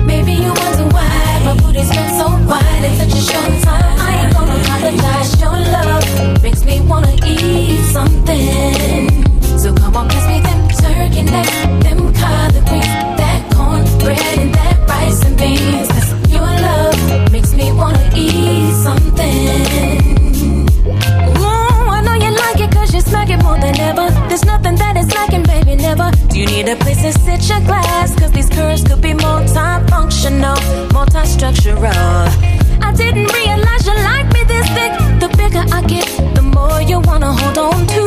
Maybe 0.06 0.32
you 0.32 0.52
wonder 0.62 0.86
why 0.96 1.42
my 1.44 1.54
booty's 1.60 1.90
been 1.90 2.10
so 2.18 2.28
wide 2.48 2.84
in 2.84 2.96
such 2.96 3.12
a 3.12 3.22
short 3.30 3.62
time. 3.62 3.98
I 3.98 4.23
ain't. 4.86 5.40
Your 5.40 5.56
love 5.74 6.42
makes 6.42 6.64
me 6.64 6.80
wanna 6.80 7.14
eat 7.26 7.84
something. 7.92 9.24
So 9.58 9.72
come 9.74 9.96
on, 9.96 10.08
pass 10.08 10.26
me 10.28 10.40
them 10.40 10.68
turkey 10.68 11.22
necks, 11.22 11.50
them 11.84 12.12
collard 12.12 12.64
greens, 12.68 12.94
that 13.20 13.40
cornbread 13.54 14.38
and 14.38 14.54
that 14.54 14.76
rice 14.88 15.22
and 15.24 15.36
beans. 15.36 15.88
'Cause 15.88 16.10
your 16.28 16.50
love 16.66 17.32
makes 17.32 17.52
me 17.54 17.72
wanna 17.72 18.04
eat 18.14 18.74
something. 18.86 20.68
Ooh, 21.38 21.90
I 21.96 22.00
know 22.06 22.14
you 22.14 22.30
like 22.44 22.60
it 22.60 22.70
cause 22.70 22.92
you 22.94 23.00
smack 23.00 23.30
it 23.30 23.42
more 23.42 23.58
than 23.58 23.78
ever. 23.80 24.06
There's 24.28 24.44
nothing 24.44 24.76
that 24.76 24.96
is 24.96 25.08
lacking, 25.14 25.44
baby, 25.44 25.76
never. 25.76 26.10
Do 26.28 26.38
you 26.40 26.46
need 26.46 26.68
a 26.68 26.76
place 26.76 27.02
to 27.02 27.12
sit 27.24 27.48
your 27.48 27.60
glass? 27.60 28.14
Cause 28.18 28.32
these 28.32 28.50
curves 28.50 28.82
could 28.82 29.00
be 29.00 29.14
multifunctional, 29.14 30.58
multi-structural. 30.92 32.28
I 32.86 32.92
didn't 32.92 33.32
realize 33.32 33.86
you 33.86 33.94
like 34.10 34.23
thick. 34.76 34.92
The 35.20 35.28
bigger 35.36 35.64
I 35.72 35.80
get, 35.82 36.06
the 36.34 36.42
more 36.42 36.80
you 36.82 37.00
wanna 37.00 37.32
hold 37.32 37.58
on 37.58 37.86
to. 37.94 38.04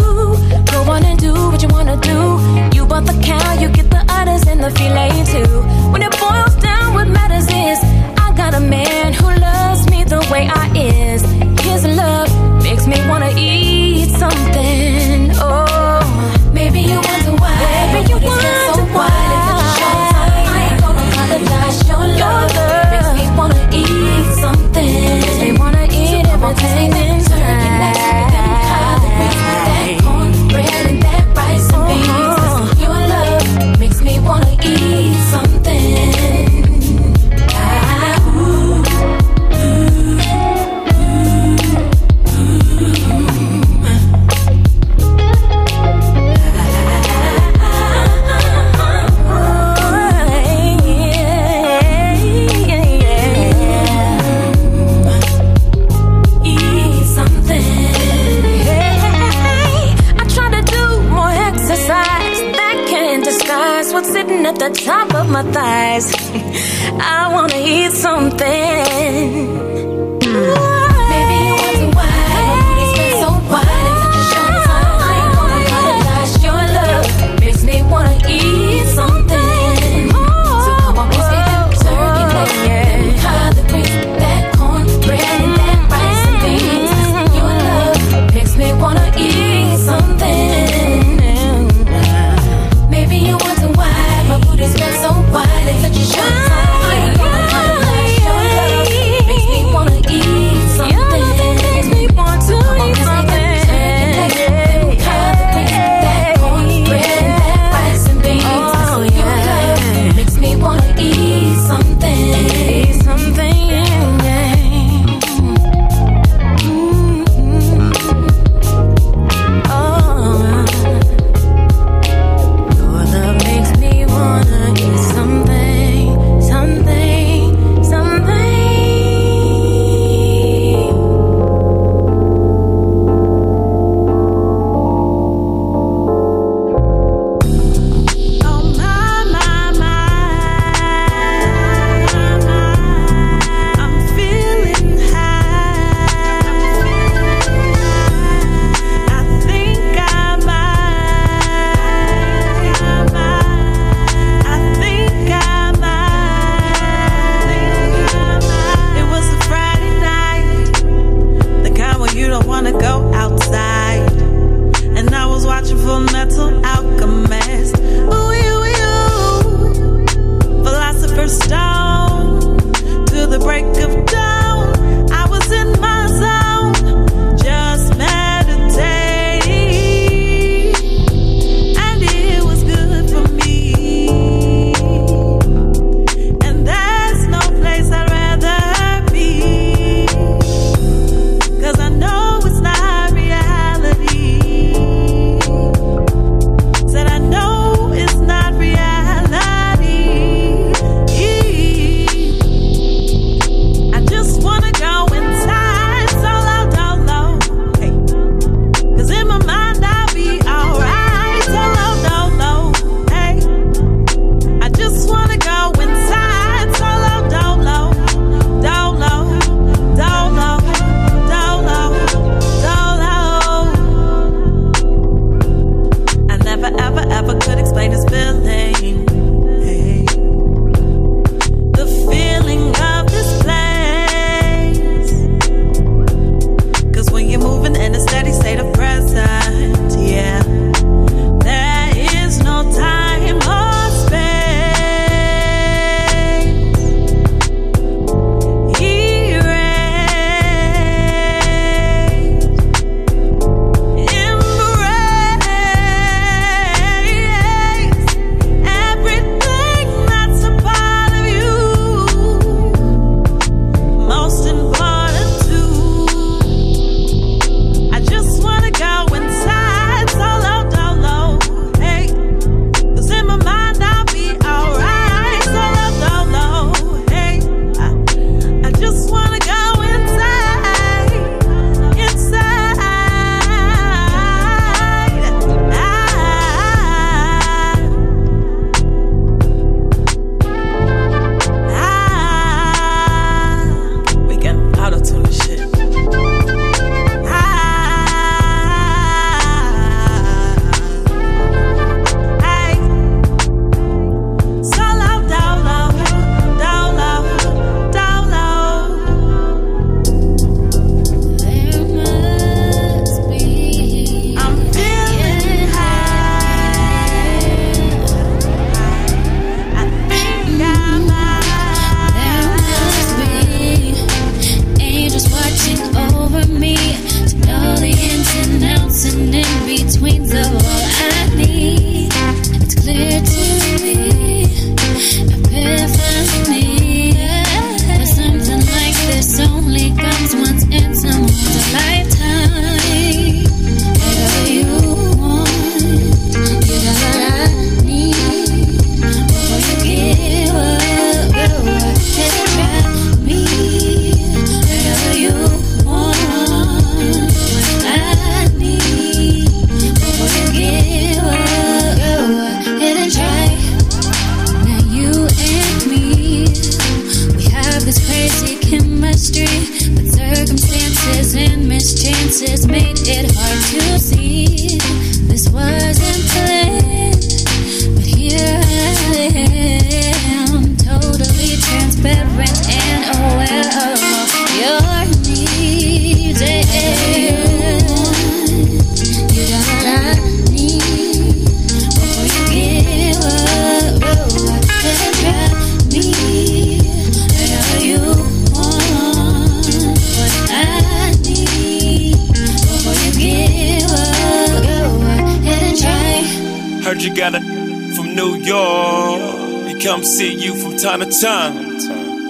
Go 0.71 0.79
on 0.91 1.03
and 1.03 1.19
do 1.19 1.33
what 1.51 1.61
you 1.61 1.69
wanna 1.69 1.97
do. 1.97 2.19
You 2.75 2.85
bought 2.85 3.05
the 3.05 3.17
cow, 3.23 3.53
you 3.61 3.69
get 3.69 3.89
the 3.89 4.03
udders 4.09 4.43
and 4.47 4.63
the 4.63 4.71
filet 4.71 5.15
too. 5.33 5.51
When 5.91 6.01
it 6.01 6.13
boils 6.19 6.55
down, 6.55 6.93
what 6.93 7.07
matters 7.07 7.47
is 7.65 7.79
I 8.25 8.33
got 8.35 8.53
a 8.53 8.59
man 8.59 9.13
who 9.13 9.27
loves 9.47 9.89
me 9.89 10.03
the 10.03 10.21
way 10.31 10.47
I 10.63 10.65
is. 10.75 11.21
His 11.67 11.85
love 11.85 12.29
makes 12.63 12.85
me 12.87 12.97
wanna 13.09 13.31
eat 13.37 14.09
something. 14.23 15.31
Oh, 15.35 16.01
maybe 16.53 16.81
you 16.81 16.99
wonder 17.09 17.33
why. 17.41 17.55
Maybe 17.93 18.09
you 18.11 18.19
wonder 18.19 18.66
eat 26.55 27.26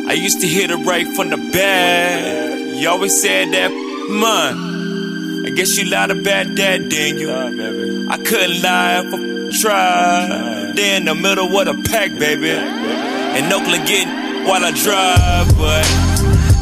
I 0.10 0.14
used 0.14 0.40
to 0.40 0.48
hit 0.48 0.72
it 0.72 0.78
right 0.78 1.06
from 1.06 1.30
the 1.32 1.38
back. 1.52 2.58
You 2.80 2.88
always 2.88 3.22
said 3.22 3.52
that 3.52 3.72
mine. 4.10 5.46
I 5.46 5.50
guess 5.50 5.78
you 5.78 5.90
lied 5.90 6.12
about 6.12 6.56
that, 6.56 6.88
didn't 6.88 7.20
you? 7.20 8.08
I 8.10 8.18
couldn't 8.18 8.62
lie 8.64 9.04
if 9.04 9.14
I 9.14 9.62
tried. 9.62 10.74
They 10.78 10.96
in 10.96 11.04
the 11.06 11.14
middle 11.14 11.48
of 11.60 11.66
the 11.66 11.90
pack, 11.90 12.12
baby. 12.18 12.52
In 12.52 13.52
Oakland 13.52 13.86
getting 13.86 14.08
while 14.48 14.64
I 14.64 14.72
drive, 14.72 15.52
but 15.58 15.84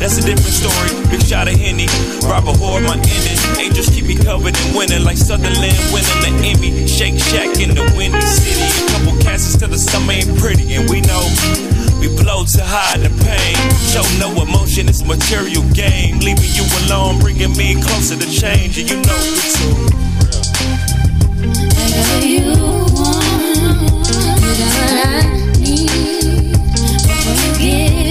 that's 0.01 0.17
a 0.17 0.25
different 0.25 0.57
story. 0.57 0.89
Big 1.11 1.21
shot 1.21 1.47
of 1.47 1.53
Henny, 1.53 1.85
Robert 2.25 2.57
Hoard, 2.57 2.81
my 2.83 2.97
ending. 2.97 3.39
Angels 3.61 3.89
keep 3.93 4.05
me 4.05 4.15
covered 4.15 4.57
in 4.57 4.75
winning, 4.75 5.03
like 5.03 5.17
Sutherland 5.17 5.77
winning 5.93 6.19
the 6.25 6.33
Emmy. 6.49 6.87
Shake 6.87 7.19
Shack 7.19 7.61
in 7.61 7.77
the 7.77 7.85
windy 7.95 8.21
city. 8.21 8.57
A 8.57 8.89
couple 8.89 9.21
castles 9.21 9.57
till 9.57 9.69
the 9.69 9.77
summer 9.77 10.13
ain't 10.13 10.33
pretty, 10.39 10.73
and 10.73 10.89
we 10.89 11.01
know 11.01 11.21
we 12.07 12.15
blow 12.23 12.43
to 12.43 12.63
hide 12.63 13.01
the 13.01 13.09
pain. 13.23 13.55
Show 13.89 14.03
no 14.19 14.29
emotion, 14.41 14.87
it's 14.89 15.03
material 15.03 15.63
game. 15.73 16.19
Leaving 16.19 16.51
you 16.53 16.65
alone, 16.85 17.19
bringing 17.19 17.55
me 17.57 17.81
closer 17.81 18.15
to 18.17 18.29
change, 18.29 18.77
and 18.79 18.89
you 18.89 18.97
know 18.97 19.17
it 19.17 19.39
too. 19.55 19.75
Whatever 21.79 22.25
you 22.25 22.45
want, 22.93 24.07
you 24.41 24.53
got 24.59 24.71
what 24.77 24.91
I 25.05 25.21
need. 25.59 26.53
Before 27.25 27.61
you 27.61 28.04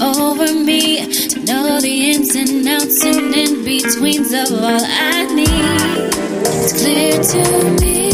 over 0.00 0.52
me 0.52 1.00
know 1.44 1.80
the 1.80 2.10
ins 2.10 2.34
and 2.36 2.66
outs 2.68 3.04
and 3.04 3.34
in 3.34 3.64
betweens 3.64 4.32
of 4.32 4.52
all 4.52 4.80
I 4.84 5.24
need. 5.34 6.14
It's 6.60 6.72
clear 6.80 7.22
to 7.32 7.42
me, 7.80 8.08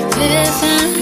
epiphany, 0.00 0.16
that 0.18 0.95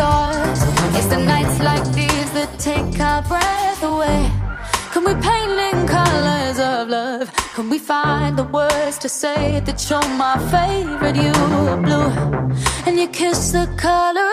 stars. 0.00 0.60
It's 0.96 1.08
the 1.14 1.20
nights 1.32 1.56
like 1.68 1.84
these 1.98 2.30
that 2.36 2.50
take 2.58 2.98
our 3.08 3.22
breath 3.30 3.82
away. 3.92 4.22
Can 4.92 5.02
we 5.08 5.14
paint 5.28 5.56
in 5.68 5.78
colors 5.98 6.58
of 6.72 6.88
love? 6.96 7.26
Can 7.56 7.66
we 7.72 7.78
find 7.92 8.32
the 8.40 8.46
words 8.58 8.96
to 9.04 9.08
say 9.22 9.60
that 9.66 9.78
you're 9.88 10.12
my 10.24 10.36
favorite? 10.54 11.16
You 11.24 11.34
are 11.72 11.80
blue, 11.86 12.10
and 12.86 12.94
you 13.00 13.08
kiss 13.20 13.40
the 13.56 13.66
color 13.86 14.29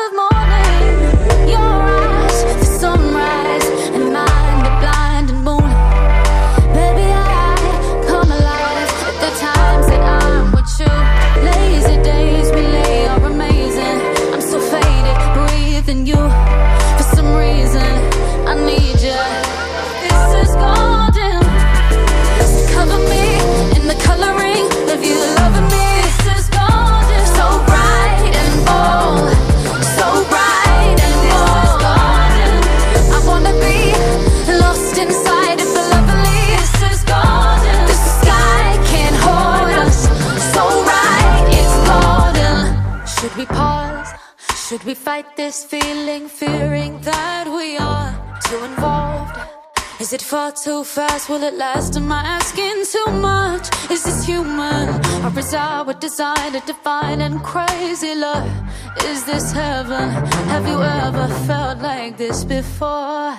far 50.27 50.51
too 50.51 50.83
fast? 50.83 51.29
Will 51.29 51.41
it 51.43 51.53
last? 51.53 51.95
Am 51.95 52.11
I 52.11 52.21
asking 52.37 52.83
too 52.91 53.11
much? 53.13 53.65
Is 53.89 54.03
this 54.03 54.25
human? 54.25 54.89
Or 55.23 55.39
is 55.39 55.53
our 55.53 55.93
design 55.93 56.53
a 56.53 56.59
divine 56.65 57.21
and 57.21 57.41
crazy 57.41 58.13
love? 58.13 58.51
Is 59.05 59.23
this 59.23 59.53
heaven? 59.53 60.09
Have 60.51 60.67
you 60.67 60.79
ever 60.81 61.27
felt 61.47 61.79
like 61.79 62.17
this 62.17 62.43
before? 62.43 63.37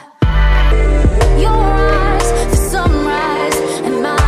Your 1.44 1.60
eyes, 1.92 2.28
the 2.52 2.56
sunrise, 2.72 3.58
and 3.86 4.02
mine, 4.02 4.27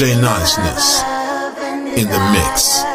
DJ 0.00 0.18
Niceness 0.18 1.02
in 1.98 2.08
the 2.08 2.18
mix. 2.32 2.90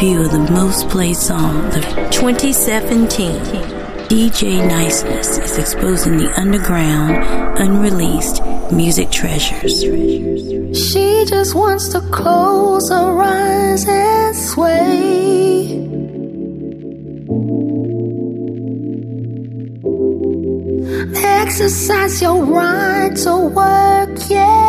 review 0.00 0.22
of 0.22 0.30
the 0.30 0.39
most 0.50 0.88
played 0.88 1.16
song 1.16 1.64
of 1.66 1.84
2017. 2.10 3.32
DJ 4.08 4.58
Niceness 4.68 5.38
is 5.38 5.56
exposing 5.56 6.16
the 6.16 6.28
underground, 6.38 7.58
unreleased 7.58 8.42
music 8.72 9.10
treasures. 9.10 9.82
She 10.76 11.24
just 11.26 11.54
wants 11.54 11.88
to 11.90 12.00
close 12.10 12.90
her 12.90 13.22
eyes 13.22 13.86
and 13.86 14.36
sway. 14.36 14.80
Exercise 21.24 22.20
your 22.20 22.44
right 22.44 23.14
to 23.16 23.36
work, 23.54 24.18
yeah. 24.28 24.59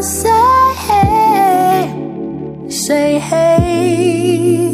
Say 0.00 0.74
hey, 0.86 1.92
say 2.70 3.18
hey. 3.18 4.68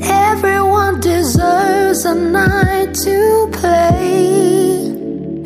Everyone 0.00 0.98
deserves 0.98 2.06
a 2.06 2.14
night 2.14 2.94
to 2.94 3.48
play, 3.52 4.86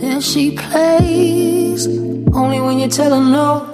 and 0.00 0.22
she 0.22 0.52
plays 0.52 1.88
only 2.32 2.60
when 2.60 2.78
you 2.78 2.88
tell 2.88 3.10
her 3.10 3.30
no. 3.30 3.67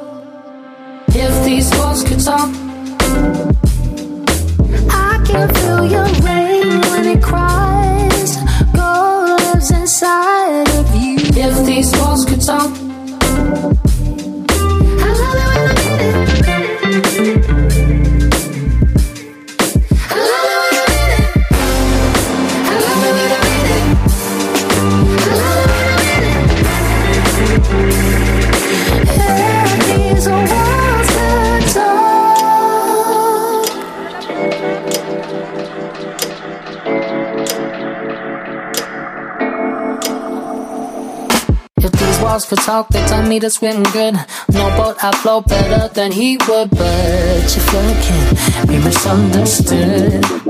need 43.35 43.40
to 43.40 43.51
swim 43.51 43.82
good. 43.85 44.15
No 44.52 44.65
boat, 44.77 44.97
I 45.02 45.11
float 45.20 45.48
better 45.48 45.93
than 45.93 46.12
he 46.12 46.36
would, 46.47 46.70
but 46.70 47.43
you 47.52 47.62
fucking 47.73 48.69
be 48.69 48.78
misunderstood. 48.78 50.44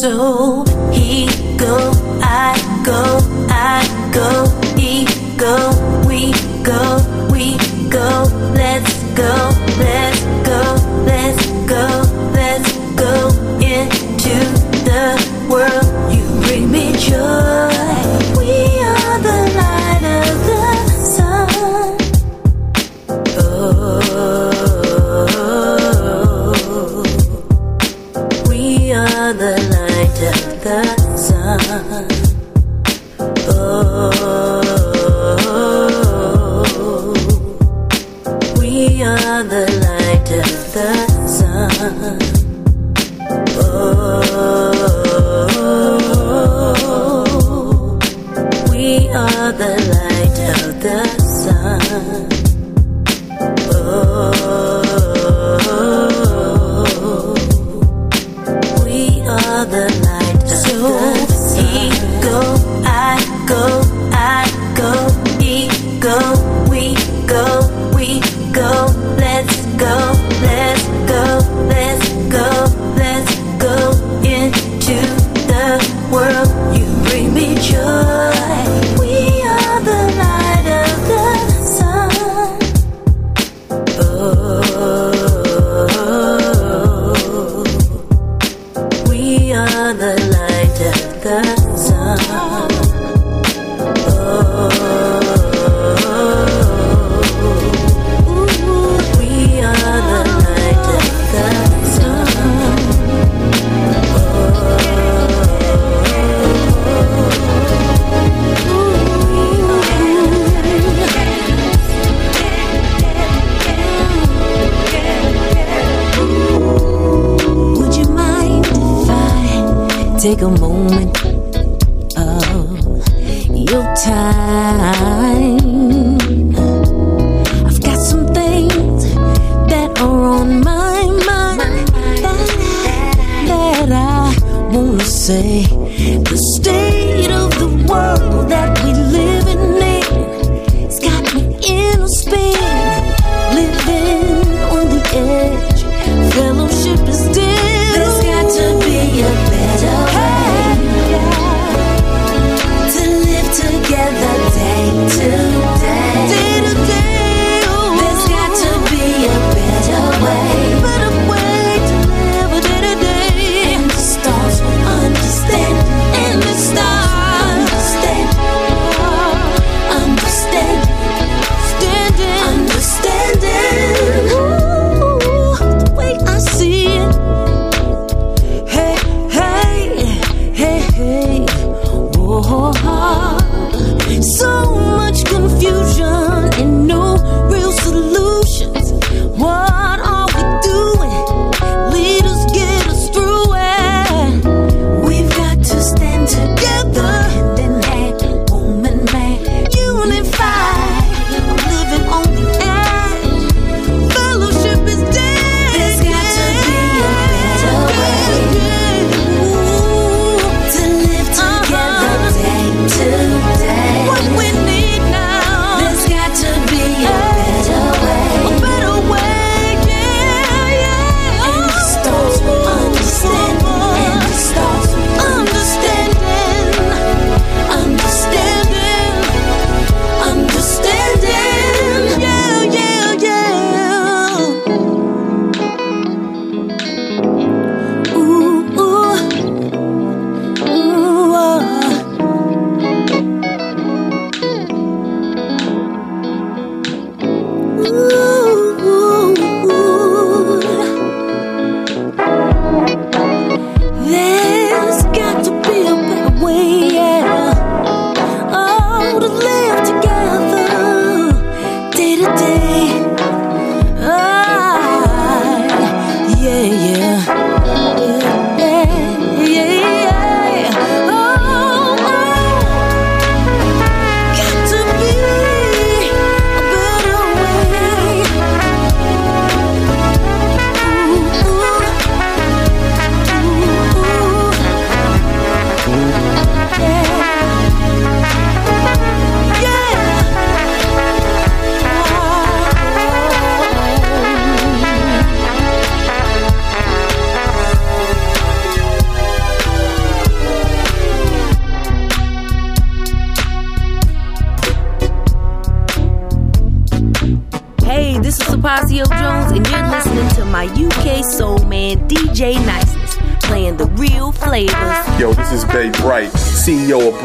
So 0.00 0.62
he 0.92 1.26
go, 1.56 1.90
I 2.22 2.54
go, 2.84 3.18
I 3.50 3.82
go, 4.14 4.46
he 4.76 5.04
go, 5.36 5.56
we 6.06 6.30
go, 6.62 6.98
we 7.32 7.58
go, 7.90 8.22
let's 8.54 8.94
go, 9.14 9.50
let's 9.76 10.17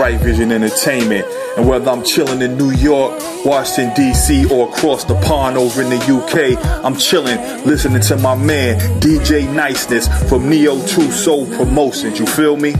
Bright 0.04 0.20
Vision 0.20 0.52
Entertainment. 0.52 1.26
And 1.56 1.66
whether 1.66 1.90
I'm 1.90 2.04
chilling 2.04 2.42
in 2.42 2.58
New 2.58 2.72
York, 2.72 3.18
Washington, 3.46 3.96
D.C., 3.96 4.52
or 4.52 4.68
across 4.68 5.06
the 5.06 5.16
pond 5.22 5.56
over 5.56 5.82
in 5.82 5.90
the 5.90 5.96
UK, 5.96 6.84
I'm 6.84 6.98
chilling 6.98 7.38
listening 7.66 8.02
to 8.02 8.18
my 8.18 8.36
man 8.36 8.82
DJ 9.00 9.50
Niceness 9.56 10.10
from 10.28 10.50
Neo 10.50 10.76
2 10.88 11.10
Soul 11.10 11.46
Promotions. 11.56 12.20
You 12.20 12.26
feel 12.26 12.58
me? 12.58 12.74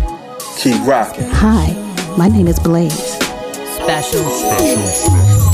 Keep 0.58 0.86
rocking. 0.86 1.30
Hi, 1.30 1.72
my 2.18 2.28
name 2.28 2.50
is 2.50 2.60
Blaze. 2.60 2.92
Special. 2.92 4.24
Special. 4.24 5.53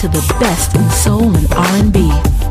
To 0.00 0.08
the 0.08 0.34
best 0.40 0.74
in 0.74 0.88
soul 0.88 1.36
and 1.36 1.46
R&B 1.52 2.00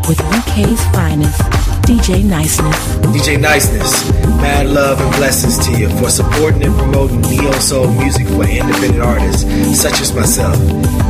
with 0.07 0.21
UK's 0.37 0.83
finest, 0.93 1.41
DJ 1.81 2.23
Niceness. 2.23 2.77
DJ 3.09 3.41
Niceness, 3.41 4.07
mad 4.37 4.67
love 4.67 5.01
and 5.01 5.11
blessings 5.15 5.57
to 5.65 5.71
you 5.75 5.89
for 5.97 6.11
supporting 6.11 6.61
and 6.61 6.75
promoting 6.75 7.21
neo 7.21 7.51
soul 7.53 7.87
music 7.93 8.27
for 8.27 8.43
independent 8.45 9.01
artists 9.01 9.49
such 9.81 9.99
as 9.99 10.13
myself, 10.13 10.55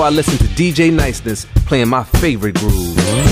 before 0.00 0.06
I 0.06 0.16
listen 0.16 0.38
to 0.38 0.44
DJ 0.54 0.90
Niceness 0.90 1.44
playing 1.66 1.88
my 1.88 2.04
favorite 2.04 2.54
groove. 2.54 3.29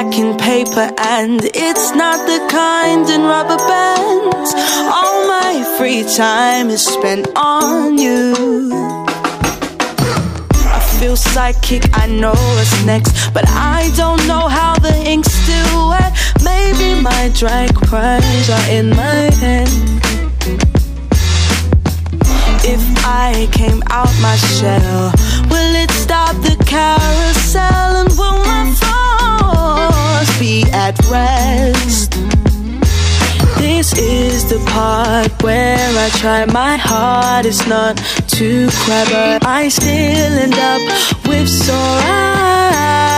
I'm 0.00 0.10
stacking 0.10 0.38
paper 0.38 0.90
and 0.96 1.42
it's 1.44 1.94
not 1.94 2.26
the 2.26 2.38
kind 2.50 3.06
in 3.10 3.20
rubber 3.20 3.58
bands. 3.68 4.54
All 4.88 5.28
my 5.28 5.76
free 5.76 6.04
time 6.04 6.70
is 6.70 6.82
spent 6.82 7.28
on 7.36 7.98
you. 7.98 8.32
I 10.72 10.80
feel 10.98 11.16
psychic, 11.16 11.82
I 11.98 12.06
know 12.06 12.32
what's 12.32 12.84
next, 12.86 13.12
but 13.34 13.44
I 13.48 13.92
don't 13.94 14.26
know 14.26 14.48
how 14.48 14.78
the 14.78 14.96
ink's 15.04 15.32
still 15.32 15.90
wet. 15.90 16.16
Maybe 16.42 16.98
my 17.02 17.30
drag 17.34 17.74
primes 17.74 18.48
are 18.48 18.70
in 18.70 18.88
my 18.88 19.28
hand. 19.44 19.68
If 22.64 22.82
I 23.04 23.48
came 23.52 23.82
out 23.90 24.14
my 24.22 24.36
shell, 24.36 25.12
will 25.50 25.74
it 25.76 25.90
stop 25.90 26.34
the 26.36 26.56
carousel 26.64 27.96
and 28.00 28.08
will 28.16 28.38
my 28.46 28.89
flaws 30.20 30.38
be 30.38 30.64
at 30.72 30.98
rest? 31.10 32.12
This 33.58 33.92
is 33.98 34.48
the 34.48 34.58
part 34.70 35.42
where 35.42 35.98
I 35.98 36.08
try 36.10 36.44
my 36.46 36.76
hardest 36.76 37.68
not 37.68 37.96
to 37.96 38.68
cry, 38.70 39.04
but 39.10 39.46
I 39.46 39.68
still 39.68 39.88
end 39.88 40.54
up 40.54 41.26
with 41.26 41.48
sore 41.48 41.76
eyes. 41.76 43.09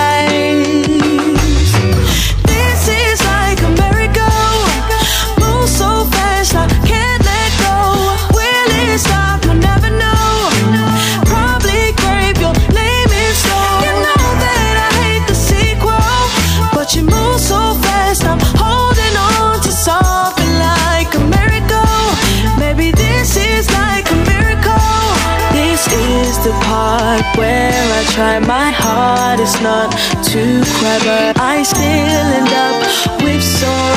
Try 28.12 28.38
my 28.38 28.70
hardest 28.70 29.62
not 29.62 29.90
to 30.22 30.62
cry, 30.76 30.98
but 31.08 31.40
I 31.40 31.62
still 31.62 32.26
end 32.38 32.52
up 32.66 32.74
with 33.22 33.42
sore 33.42 33.94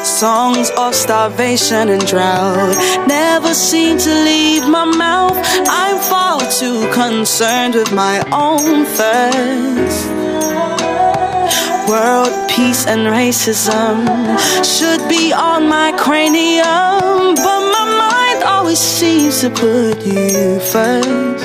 Songs 0.08 0.70
of 0.78 0.94
starvation 0.94 1.90
and 1.90 2.06
drought 2.06 2.76
never 3.06 3.52
seem 3.52 3.98
to 3.98 4.10
leave 4.24 4.66
my 4.66 4.86
mouth. 4.86 5.36
I'm 5.68 5.98
far 5.98 6.40
too 6.50 6.90
concerned 6.92 7.74
with 7.74 7.92
my 7.92 8.22
own 8.32 8.86
thirst. 8.86 10.08
World 11.90 12.32
peace 12.48 12.86
and 12.86 13.02
racism 13.18 14.06
should 14.64 15.06
be 15.10 15.32
on 15.34 15.68
my 15.68 15.92
cranium, 15.98 17.34
but 17.34 17.71
always 18.72 18.80
seems 18.80 19.40
to 19.42 19.50
put 19.50 20.06
you 20.06 20.58
first. 20.60 21.44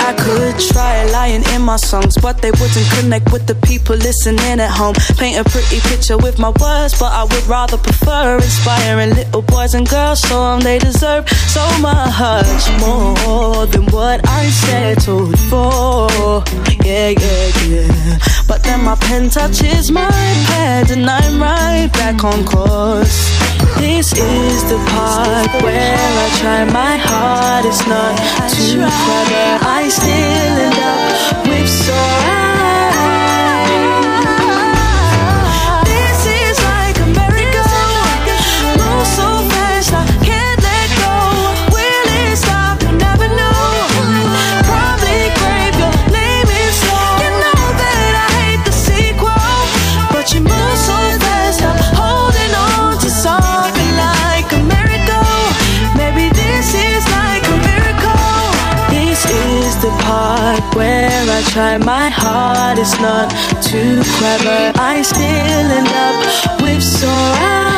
I 0.00 0.14
could 0.16 0.58
try 0.72 1.04
lying 1.12 1.42
in 1.54 1.60
my 1.60 1.76
songs, 1.76 2.16
but 2.16 2.40
they 2.40 2.50
wouldn't 2.50 2.88
connect 2.98 3.30
with 3.30 3.46
the 3.46 3.54
people 3.56 3.96
listening 3.96 4.58
at 4.60 4.70
home. 4.70 4.94
Paint 5.18 5.38
a 5.38 5.44
pretty 5.44 5.80
picture 5.80 6.16
with 6.16 6.38
my 6.38 6.48
words, 6.60 6.98
but 6.98 7.12
I 7.12 7.24
would 7.24 7.46
rather 7.46 7.76
prefer 7.76 8.36
inspiring 8.36 9.10
little 9.10 9.42
boys 9.42 9.74
and 9.74 9.86
girls, 9.88 10.20
so 10.20 10.40
um, 10.40 10.60
they 10.60 10.78
deserve 10.78 11.28
so 11.28 11.64
much 11.80 12.64
more 12.80 13.66
than 13.66 13.84
what 13.92 14.26
I 14.26 14.48
settled 14.48 15.38
for. 15.50 16.73
Yeah, 16.84 17.08
yeah, 17.08 17.64
yeah. 17.66 18.18
But 18.46 18.62
then 18.62 18.84
my 18.84 18.94
pen 18.96 19.30
touches 19.30 19.90
my 19.90 20.06
pad, 20.48 20.90
and 20.90 21.08
I'm 21.08 21.40
right 21.40 21.90
back 21.94 22.22
on 22.24 22.44
course. 22.44 23.32
This 23.78 24.12
is 24.12 24.64
the 24.68 24.76
part 24.92 25.62
where 25.62 25.96
I 25.96 26.28
try 26.40 26.64
my 26.64 26.96
hardest 26.98 27.88
not 27.88 28.16
to 28.52 28.76
cry, 28.76 29.24
but 29.32 29.66
I 29.66 29.88
still 29.88 30.54
end 30.66 30.78
up 30.78 31.46
with 31.48 31.68
sore 31.68 32.23
try 61.54 61.78
my 61.78 62.08
hardest 62.10 63.00
not 63.00 63.30
to 63.62 64.02
cry, 64.18 64.72
I 64.74 65.02
still 65.02 65.22
end 65.22 65.86
up 65.86 66.60
with 66.60 66.82
sore 66.82 67.10
eyes. 67.10 67.73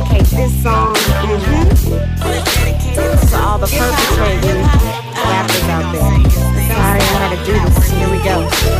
Dedicate 0.00 0.26
this 0.28 0.62
song 0.62 0.94
mhm, 0.94 1.68
to 3.30 3.36
all 3.36 3.58
the 3.58 3.66
perpetrating 3.66 4.62
rappers 5.14 5.68
out 5.68 5.92
there. 5.92 6.30
Sorry, 6.30 7.00
I 7.00 7.16
had 7.20 7.38
to 7.38 7.44
do 7.44 7.52
this. 7.52 7.90
Here 7.90 8.10
we 8.10 8.18
go. 8.24 8.79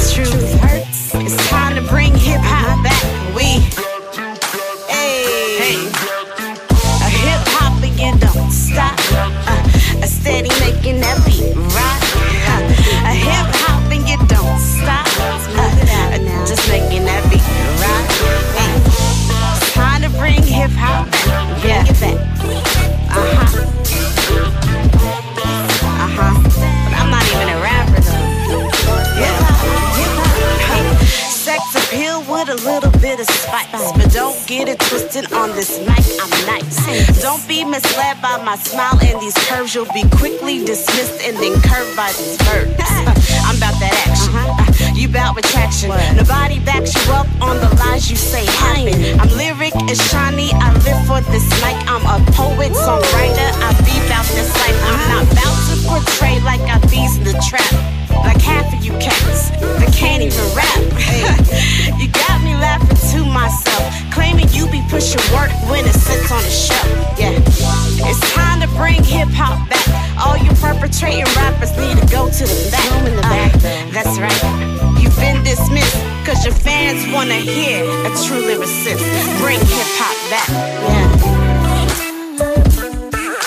wanna 77.21 77.35
hear 77.35 77.85
a 77.85 78.11
true 78.25 78.41
lyricist. 78.49 79.05
Bring 79.45 79.61
hip 79.61 79.91
hop 80.01 80.17
back. 80.33 80.49
Yeah. 80.89 81.09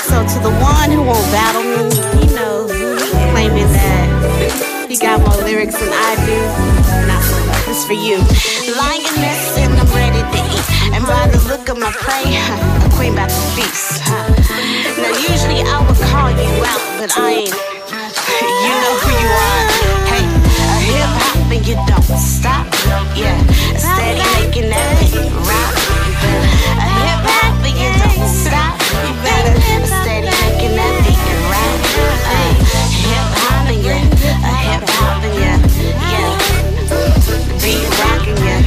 So 0.05 0.21
to 0.21 0.37
the 0.45 0.53
one 0.61 0.91
who 0.93 1.01
won't 1.01 1.25
battle 1.33 1.65
me, 1.65 1.81
he 2.21 2.29
knows, 2.37 2.69
claiming 3.33 3.65
that 3.73 4.85
he 4.87 4.95
got 4.95 5.21
more 5.25 5.41
lyrics 5.41 5.73
than 5.79 5.89
I 5.89 6.13
do. 6.29 6.37
Not 7.09 7.23
Nah, 7.25 7.65
this 7.65 7.83
for 7.89 7.97
you. 7.97 8.21
Lioness 8.77 9.57
and 9.57 9.73
I'm 9.73 9.89
ready 9.89 10.21
to 10.21 10.39
eat. 10.53 10.65
And 10.93 11.03
by 11.07 11.25
the 11.33 11.41
look 11.49 11.67
of 11.69 11.79
my 11.79 11.89
prey, 11.97 12.29
a 12.29 12.89
queen 12.93 13.13
about 13.13 13.33
to 13.33 13.43
feast. 13.57 14.05
Now 15.01 15.17
usually 15.17 15.65
I 15.65 15.81
would 15.81 15.97
call 16.13 16.29
you 16.29 16.53
out, 16.69 16.83
but 17.01 17.09
I 17.17 17.49
ain't. 17.49 17.57
You 18.65 18.73
know 18.85 18.93
who 19.01 19.09
you 19.17 19.29
are. 19.33 19.72
You 21.65 21.75
don't 21.87 22.03
stop. 22.19 22.67
Yeah, 23.15 23.39
steady 23.77 24.19
making 24.35 24.69
that 24.69 24.99
beat 24.99 25.31
rock. 25.47 25.73
A 26.75 26.87
hip 27.03 27.23
hop 27.23 27.63
and 27.63 27.75
you 27.79 27.87
don't 28.03 28.27
stop. 28.27 28.75
You 29.03 29.15
better 29.23 29.55
steady 29.87 30.27
making 30.27 30.75
that 30.75 30.93
beat 31.07 31.23
rock. 31.47 31.79
Hey, 32.27 32.51
hip 33.07 33.27
hop 33.39 33.71
and 33.71 33.79
you, 33.79 33.95
a 33.95 34.51
hip 34.67 34.83
hop 34.91 35.23
and 35.23 35.35
you, 35.39 35.55
yeah, 36.11 36.35
beat 37.63 37.87
rocking 37.95 38.39
you. 38.43 38.59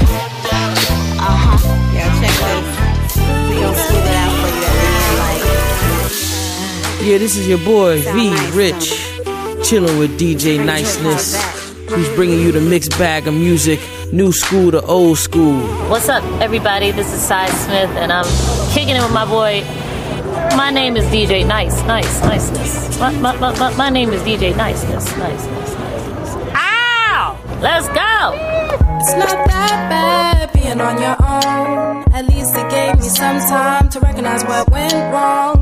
Uh 1.20 1.36
huh. 1.36 1.60
Yeah, 1.93 2.09
check 2.16 2.32
this. 2.32 2.64
We 3.51 3.60
gon' 3.60 3.77
smooth 3.77 4.09
it 4.09 4.16
out 4.16 4.32
for 4.40 4.48
you 4.48 4.64
at 4.64 4.73
the 4.73 4.89
end, 4.89 5.20
like. 5.20 5.44
Yeah, 7.05 7.18
this 7.18 7.36
is 7.36 7.44
your 7.47 7.59
boy 7.59 8.01
V 8.01 8.32
Rich, 8.56 9.20
chilling 9.62 9.98
with 9.98 10.18
DJ 10.18 10.64
Niceness, 10.64 11.36
who's 11.97 12.14
bringing 12.14 12.40
you 12.40 12.52
the 12.52 12.60
mixed 12.60 12.90
bag 12.98 13.27
of 13.27 13.32
music, 13.32 13.81
new 14.12 14.31
school 14.31 14.70
to 14.70 14.82
old 14.82 15.16
school. 15.16 15.62
What's 15.89 16.10
up, 16.10 16.23
everybody? 16.43 16.90
This 16.90 17.10
is 17.10 17.23
Cy 17.23 17.47
Smith, 17.48 17.89
and 17.97 18.12
I'm 18.12 18.27
kicking 18.74 18.97
it 18.97 19.02
with 19.02 19.12
my 19.12 19.24
boy. 19.24 19.64
My 20.55 20.70
name 20.70 20.98
is 20.98 21.06
DJ 21.06 21.47
Nice, 21.47 21.82
Nice, 21.85 22.20
Niceness. 22.20 23.01
My, 23.01 23.12
my, 23.12 23.35
my, 23.39 23.74
my 23.77 23.89
name 23.89 24.10
is 24.10 24.20
DJ 24.23 24.55
Niceness, 24.55 25.16
Nice, 25.16 25.47
Nice, 25.47 25.74
Niceness. 25.74 26.55
Ow! 26.55 27.40
Let's 27.62 27.86
go! 27.89 28.77
It's 29.01 29.12
not 29.12 29.47
that 29.47 29.89
bad 29.89 30.52
being 30.52 30.78
on 30.78 31.01
your 31.01 31.16
own. 31.23 32.05
At 32.12 32.28
least 32.28 32.55
it 32.56 32.70
gave 32.70 32.97
me 32.97 33.09
some 33.09 33.39
time 33.39 33.89
to 33.89 34.01
recognize 34.01 34.44
what 34.44 34.70
went 34.70 34.93
wrong. 34.93 35.56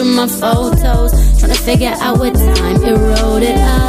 through 0.00 0.14
my 0.14 0.26
photos, 0.26 1.12
trying 1.38 1.52
to 1.52 1.58
figure 1.58 1.94
out 2.00 2.18
what 2.18 2.32
time 2.32 2.82
it 2.82 2.96
wrote 2.96 3.42
it 3.42 3.58
up. 3.58 3.79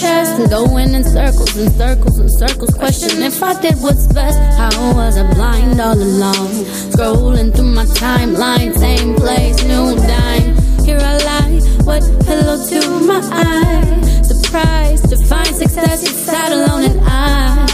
chest, 0.00 0.50
going 0.50 0.94
in 0.94 1.02
circles 1.04 1.56
and 1.56 1.72
circles 1.72 2.18
and 2.18 2.30
circles. 2.30 2.70
Question 2.70 3.22
if 3.22 3.42
I 3.42 3.60
did 3.60 3.74
what's 3.80 4.06
best. 4.06 4.38
How 4.56 4.70
was 4.94 5.16
I 5.18 5.24
blind 5.34 5.80
all 5.80 5.96
along? 5.96 6.48
Scrolling 6.92 7.54
through 7.54 7.72
my 7.74 7.84
timeline, 7.84 8.76
same 8.78 9.14
place, 9.16 9.62
new 9.64 9.96
dime. 9.96 10.56
Here 10.84 11.00
I 11.00 11.16
lie, 11.28 11.60
what 11.84 12.02
hello 12.28 12.54
to 12.70 12.80
my 13.06 13.20
eye. 13.32 14.02
Surprised 14.22 15.08
to 15.10 15.16
find 15.16 15.54
success 15.54 16.02
inside 16.08 16.52
alone, 16.52 16.84
and 16.90 17.00
I 17.02 17.66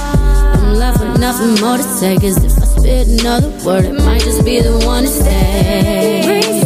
am 0.57 0.75
left 0.75 1.01
with 1.01 1.19
nothing 1.21 1.55
more 1.61 1.77
to 1.77 1.83
say. 1.83 2.17
Cause 2.17 2.43
if 2.43 2.57
I 2.57 2.65
spit 2.65 3.21
another 3.21 3.51
word, 3.65 3.85
it 3.85 3.95
might 4.03 4.23
just 4.23 4.45
be 4.45 4.61
the 4.61 4.79
one 4.87 5.03
to 5.03 5.09
stay. 5.09 6.41
Reasons, 6.41 6.65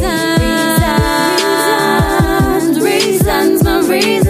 reasons, 2.79 2.85
reasons, 2.85 3.65
my 3.65 3.79
reasons. 3.89 4.28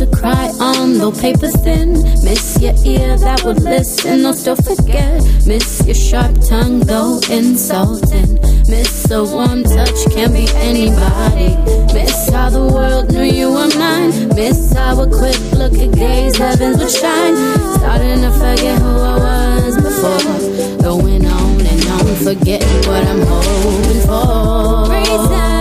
to 0.00 0.06
cry 0.16 0.48
on, 0.60 0.96
though 0.96 1.12
paper 1.12 1.48
thin. 1.48 1.92
Miss 2.24 2.58
your 2.58 2.74
ear 2.86 3.18
that 3.18 3.44
would 3.44 3.60
listen, 3.60 4.24
I'll 4.24 4.32
still 4.32 4.56
forget. 4.56 5.22
Miss 5.46 5.84
your 5.84 5.94
sharp 5.94 6.40
tongue, 6.48 6.80
though 6.80 7.20
insulting. 7.30 8.40
Miss 8.66 9.10
a 9.10 9.22
warm 9.22 9.62
touch, 9.62 10.00
can't 10.14 10.32
be 10.32 10.48
anybody. 10.54 11.52
Miss 11.92 12.30
how 12.30 12.48
the 12.48 12.64
world 12.64 13.12
knew 13.12 13.24
you 13.24 13.48
were 13.52 13.68
mine. 13.76 14.28
Miss 14.34 14.72
how 14.72 15.02
a 15.02 15.06
quick 15.06 15.40
look 15.52 15.74
at 15.74 15.92
gaze, 15.92 16.36
heavens 16.38 16.78
would 16.78 16.90
shine. 16.90 17.36
Starting 17.76 18.22
to 18.22 18.32
forget 18.32 18.80
who 18.80 18.92
I 19.12 19.16
was 19.28 19.76
before. 19.76 20.82
Going 20.82 21.26
on 21.26 21.60
and 21.60 21.84
on, 21.96 22.06
forgetting 22.24 22.82
what 22.88 23.04
I'm 23.06 23.20
hoping 23.26 24.00
for. 24.08 24.94
Reason. 24.94 25.59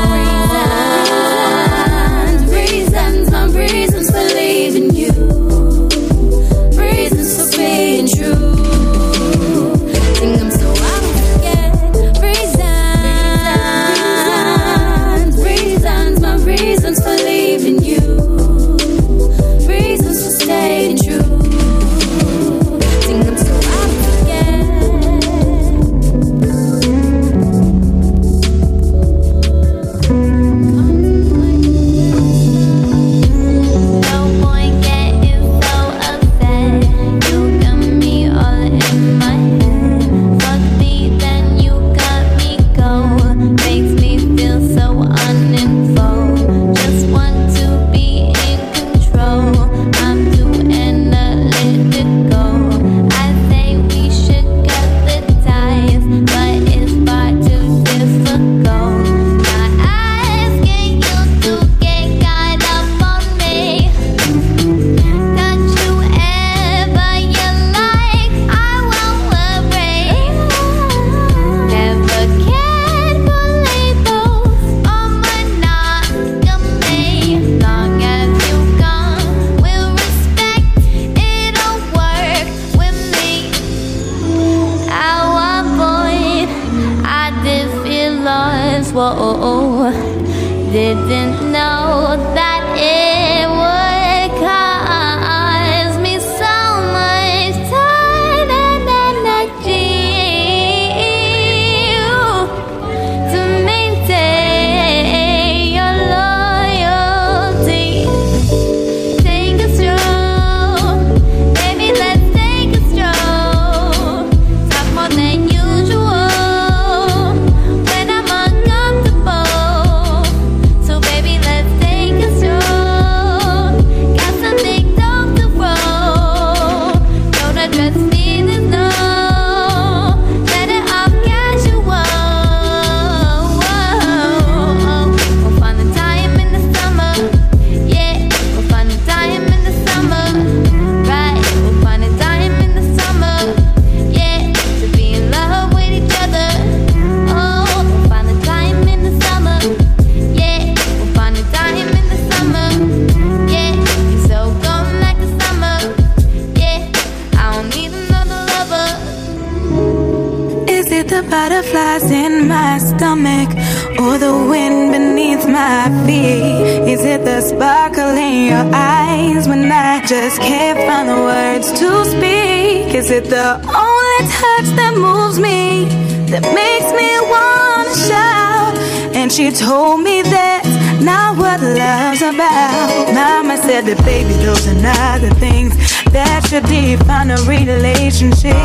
to 186.49 186.61
define 186.61 187.29
a 187.29 187.37
relationship. 187.43 188.55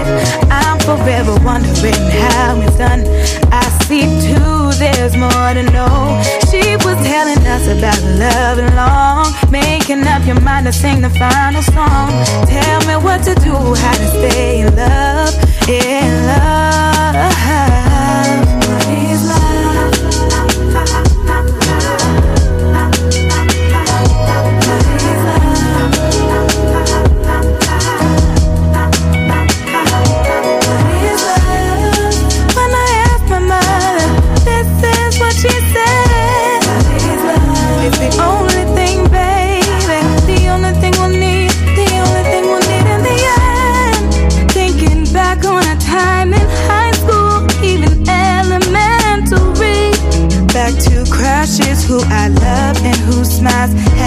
I'm 0.51 0.79
forever 0.81 1.35
wondering 1.45 1.93
how 1.93 2.59
it's 2.63 2.79
done. 2.79 3.05
I 3.53 3.63
see 3.85 4.09
too, 4.25 4.73
there's 4.79 5.15
more 5.19 5.53
to 5.53 5.63
know. 5.65 6.23
She 6.51 6.77
was 6.77 6.97
telling 7.05 7.47
us 7.47 7.67
about 7.69 8.01
love 8.19 8.59
and 8.59 8.75
long, 8.75 9.27
making 9.51 10.07
up 10.07 10.25
your 10.27 10.41
mind 10.41 10.65
to 10.65 10.73
sing 10.73 11.03
the 11.03 11.11
final 11.11 11.61
song. 11.61 12.09
Tell 12.47 12.81
me 12.89 12.97
what 13.05 13.23
to 13.25 13.35
do, 13.35 13.53
how 13.53 13.93
to 13.93 14.07
stay 14.17 14.61
in 14.61 14.75
love, 14.75 15.35
in 15.69 16.27
love. 16.27 17.35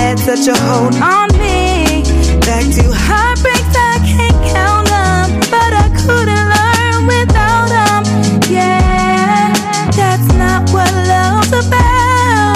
had 0.08 0.20
such 0.20 0.48
a 0.48 0.56
hold 0.64 0.96
on 1.04 1.28
me. 1.36 2.00
Back 2.48 2.64
to 2.80 2.86
heartbreaks 2.96 3.76
I 3.76 4.00
can't 4.08 4.40
count 4.56 4.88
them, 4.88 5.28
but 5.52 5.72
I 5.84 5.88
couldn't 6.00 6.46
learn 6.56 7.00
without 7.12 7.68
them. 7.68 8.02
Yeah, 8.48 9.52
that's 10.00 10.30
not 10.40 10.64
what 10.72 10.88
love's 11.12 11.52
about. 11.52 12.56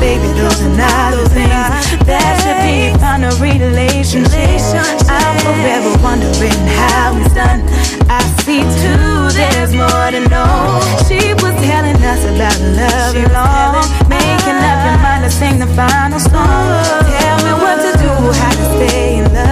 Baby, 0.00 0.32
those 0.32 0.60
are 0.64 0.76
not 0.80 1.12
the 1.12 1.28
things 1.36 2.08
that 2.08 2.40
should 2.40 2.60
be 2.64 2.96
found 2.96 3.24
in 3.24 3.28
a 3.28 3.36
relationship. 3.36 4.32
I'm 5.12 5.36
forever 5.44 5.92
wondering 6.00 6.56
how 6.80 7.20
it's 7.20 7.34
done. 7.36 7.60
I 8.08 8.24
see 8.48 8.64
too, 8.80 9.28
there's 9.36 9.76
more 9.76 10.08
to 10.08 10.24
know. 10.32 10.80
She 11.04 11.36
was 11.36 11.52
telling 11.68 12.00
us 12.00 12.22
about 12.32 12.56
love 12.80 13.12
she 13.12 13.20
and 13.20 13.36
all 13.36 14.21
sing 15.32 15.58
the 15.58 15.66
final 15.68 16.20
song. 16.20 17.04
Tell 17.20 17.38
me 17.46 17.52
what 17.62 17.76
to 17.84 17.92
do, 18.02 18.12
how 18.40 18.50
to 18.50 18.64
stay 18.76 19.18
in 19.18 19.32
love. 19.32 19.51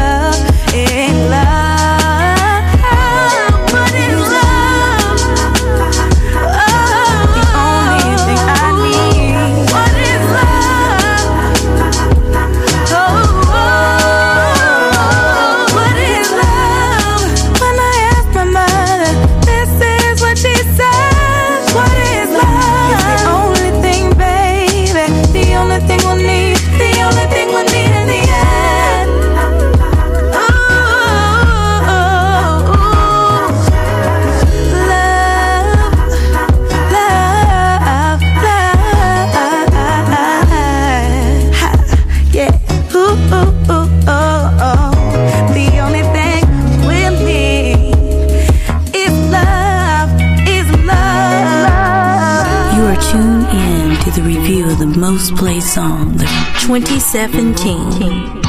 17, 57.10 57.56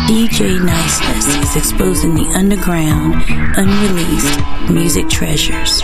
DJ 0.06 0.64
Niceness 0.64 1.36
is 1.36 1.56
exposing 1.56 2.14
the 2.14 2.32
underground, 2.36 3.16
unreleased 3.58 4.70
music 4.70 5.10
treasures. 5.10 5.82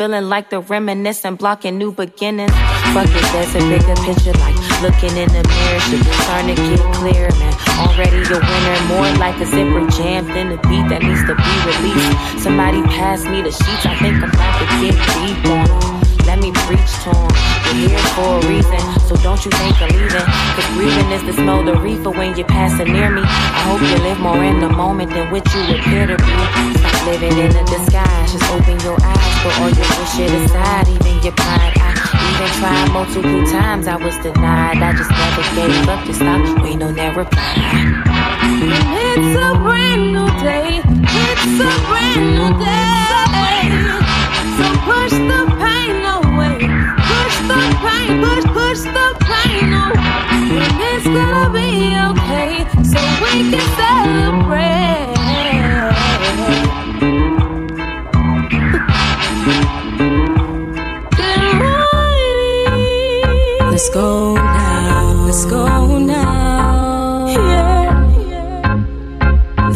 Feeling 0.00 0.30
like 0.30 0.48
the 0.48 0.60
reminiscent, 0.60 1.38
blocking 1.38 1.76
new 1.76 1.92
beginnings. 1.92 2.50
Fuck 2.96 3.04
it, 3.04 3.20
there's 3.36 3.54
a 3.54 3.60
bigger 3.68 3.92
picture, 4.00 4.32
like 4.40 4.56
looking 4.80 5.12
in 5.12 5.28
the 5.28 5.44
mirror. 5.44 5.80
Shit 5.92 6.00
starting 6.24 6.56
to 6.56 6.62
get 6.72 6.80
clear, 6.96 7.28
man. 7.36 7.52
Already 7.76 8.24
a 8.24 8.40
winner, 8.40 8.80
more 8.88 9.12
like 9.20 9.36
a 9.36 9.44
zipper 9.44 9.84
jam 9.92 10.24
than 10.32 10.48
the 10.48 10.56
beat 10.72 10.88
that 10.88 11.04
needs 11.04 11.20
to 11.28 11.36
be 11.36 11.52
released. 11.68 12.40
Somebody 12.40 12.80
pass 12.96 13.26
me 13.28 13.42
the 13.42 13.52
sheets, 13.52 13.84
I 13.84 13.92
think 14.00 14.24
I'm 14.24 14.32
about 14.32 14.56
to 14.56 14.64
get 14.80 14.96
deep 15.20 15.36
on. 15.52 16.00
Let 16.24 16.40
me 16.40 16.48
preach 16.64 16.92
to 17.04 17.12
'em. 17.12 17.28
You're 17.76 17.92
here 17.92 18.08
for 18.16 18.40
a 18.40 18.48
reason, 18.48 18.80
so 19.04 19.16
don't 19.20 19.44
you 19.44 19.50
think 19.60 19.76
of 19.84 19.90
leaving. 19.92 20.24
Cause 20.56 20.68
breathing 20.80 21.12
is 21.12 21.22
the 21.28 21.34
smell 21.34 21.62
the 21.62 21.76
reefer 21.76 22.08
when 22.08 22.34
you're 22.38 22.48
passing 22.48 22.90
near 22.90 23.10
me. 23.10 23.20
I 23.20 23.60
hope 23.68 23.82
you 23.84 23.98
live 24.00 24.18
more 24.18 24.42
in 24.42 24.60
the 24.60 24.70
moment 24.70 25.12
than 25.12 25.30
what 25.30 25.44
you 25.52 25.60
appear 25.76 26.06
to 26.06 26.16
be. 26.16 26.79
Living 27.06 27.32
in 27.38 27.56
a 27.56 27.64
disguise, 27.64 28.32
just 28.32 28.44
open 28.52 28.78
your 28.80 28.96
eyes, 29.02 29.34
put 29.42 29.58
all 29.60 29.70
your 29.70 29.86
bullshit 29.96 30.30
aside, 30.30 30.86
even 30.88 31.22
your 31.22 31.32
pride. 31.32 31.72
I 31.80 31.96
even 32.28 32.50
tried 32.60 32.92
multiple 32.92 33.44
times, 33.50 33.88
I 33.88 33.96
was 33.96 34.16
denied. 34.18 34.82
I 34.82 34.92
just 34.92 35.10
never 35.10 35.42
gave 35.56 35.88
up, 35.88 36.04
just 36.06 36.20
stop, 36.20 36.62
wait, 36.62 36.76
no, 36.76 36.90
never 36.90 37.20
reply. 37.20 38.20
It's 38.62 39.36
a 39.36 39.58
brand 39.58 40.12
new 40.12 40.28
day. 40.44 40.82
It's 40.84 41.60
a 41.60 41.72
brand 41.88 42.26
new 42.36 42.50
day. 42.62 43.10
So 44.56 44.66
push 44.86 45.14
the 45.30 45.40
pain 45.58 46.04
away. 46.04 46.58
Push 47.10 47.36
the 47.50 47.60
pain, 47.80 48.20
push, 48.22 48.44
push 48.54 48.80
the 48.86 49.06
pain 49.24 49.72
away. 49.72 50.60
It's 50.92 51.06
gonna 51.06 51.48
be 51.50 51.96
okay. 52.10 52.52
So 52.84 53.00
we 53.24 53.50
can 53.50 53.66
celebrate. 53.76 54.69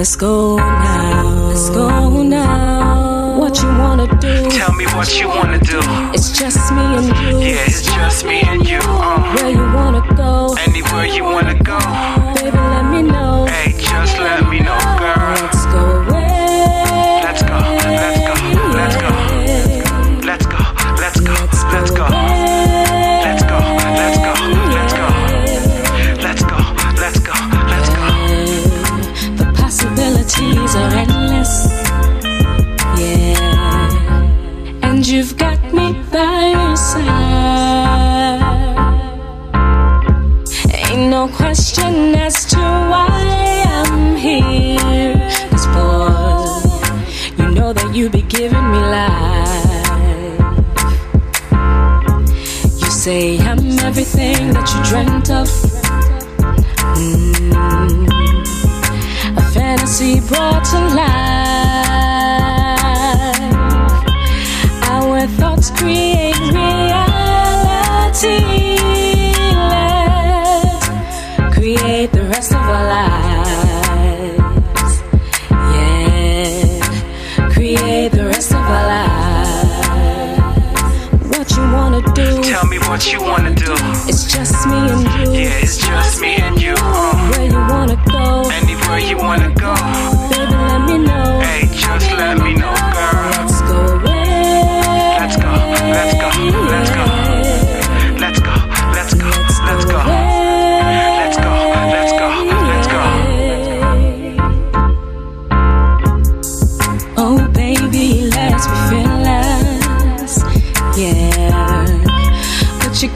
Let's 0.04 0.16
go 0.16 0.58
now. 0.58 1.48
Let's 1.48 1.70
go 1.70 2.22
now. 2.22 3.38
What 3.38 3.62
you 3.62 3.68
wanna 3.68 4.06
do? 4.20 4.50
Tell 4.50 4.70
me 4.74 4.84
what 4.88 5.18
you 5.18 5.28
wanna 5.28 5.58
do. 5.58 5.80
It's 6.12 6.38
just 6.38 6.70
me 6.74 6.82
and 6.82 7.06
you. 7.06 7.40
Yeah, 7.40 7.64
it's 7.64 7.80
just 7.86 8.26
me 8.26 8.42
and 8.42 8.68
you. 8.68 8.80
Uh, 8.82 9.34
Where 9.34 9.48
you 9.48 9.64
wanna 9.72 10.04
go? 10.14 10.54
anywhere 10.66 11.06
you 11.06 11.24
wanna 11.24 11.54
go. 11.54 11.78
Baby, 12.34 12.73
what 82.94 83.12
you 83.12 83.20
wanna 83.20 83.52
do. 83.52 83.72
It's 84.06 84.24
just 84.32 84.68
me 84.68 84.76
and 84.76 85.02
you. 85.02 85.32
Yeah, 85.32 85.64
it's 85.64 85.78
just 85.78 86.20
me 86.20 86.43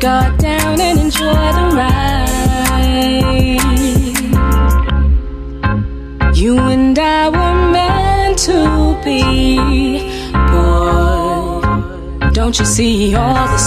Guard 0.01 0.39
down 0.39 0.81
and 0.81 1.01
enjoy 1.01 1.53
the 1.59 1.67
ride. 1.75 2.39
You 6.37 6.57
and 6.57 6.97
I 6.97 7.29
were 7.29 7.73
meant 7.73 8.39
to 8.47 8.97
be. 9.05 9.59
Boy, 10.53 12.31
Don't 12.31 12.57
you 12.61 12.65
see 12.65 13.17
all 13.17 13.49
the 13.49 13.58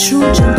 He's 0.00 0.12
a 0.12 0.57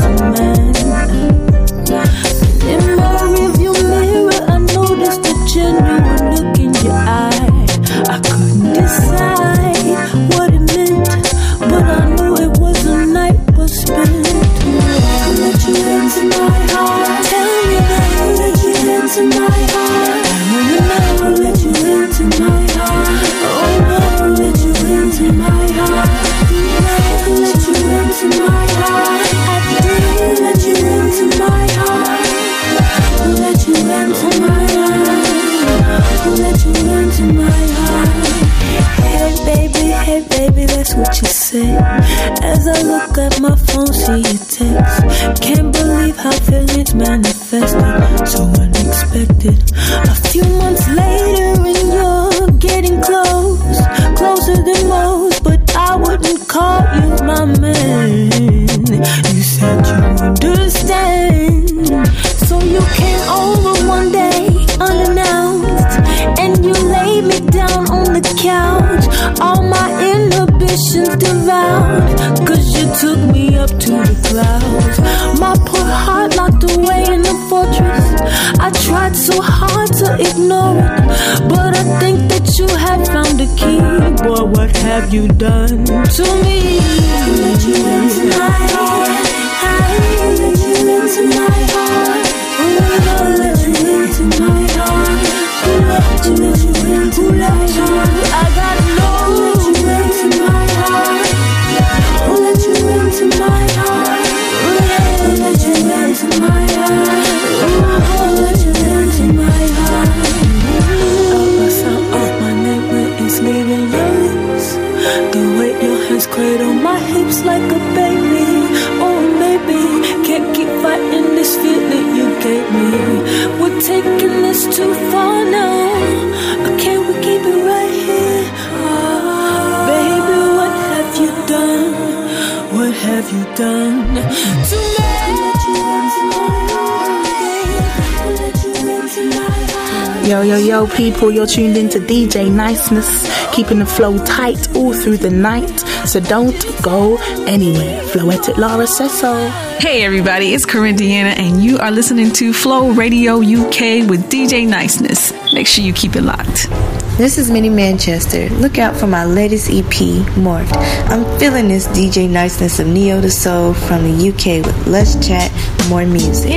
people, 141.12 141.32
you're 141.32 141.48
tuned 141.48 141.76
into 141.76 142.00
DJ 142.00 142.52
Niceness, 142.52 143.10
keeping 143.56 143.80
the 143.80 143.86
flow 143.86 144.24
tight 144.26 144.76
all 144.76 144.94
through 144.94 145.18
the 145.18 145.30
night. 145.30 145.80
So 146.06 146.20
don't 146.20 146.54
go 146.84 147.18
anywhere. 147.48 148.02
Floetic 148.04 148.88
says 148.88 149.20
so 149.20 149.50
Hey 149.80 150.04
everybody, 150.04 150.54
it's 150.54 150.66
Corinne 150.66 150.98
Deanna, 150.98 151.38
and 151.38 151.64
you 151.64 151.78
are 151.80 151.92
listening 151.92 152.32
to 152.34 152.54
Flow 152.54 152.92
Radio 152.92 153.38
UK 153.38 154.08
with 154.08 154.30
DJ 154.30 154.68
Niceness. 154.68 155.34
Make 155.54 155.68
sure 155.68 155.84
you 155.84 155.94
keep 155.94 156.16
it 156.16 156.22
locked. 156.22 156.70
This 157.18 157.38
is 157.38 157.50
Minnie 157.50 157.70
Manchester. 157.70 158.50
Look 158.56 158.78
out 158.78 158.96
for 158.96 159.08
my 159.08 159.26
latest 159.26 159.70
EP, 159.70 160.24
Morphed. 160.36 160.76
I'm 161.10 161.40
feeling 161.40 161.68
this 161.68 161.88
DJ 161.88 162.30
niceness 162.30 162.80
of 162.80 162.88
Neo 162.88 163.20
to 163.20 163.32
Soul 163.32 163.74
from 163.74 164.04
the 164.04 164.30
UK 164.30 164.66
with 164.66 164.88
Let's 164.88 165.16
Chat 165.28 165.52
More 165.90 166.06
Music 166.06 166.52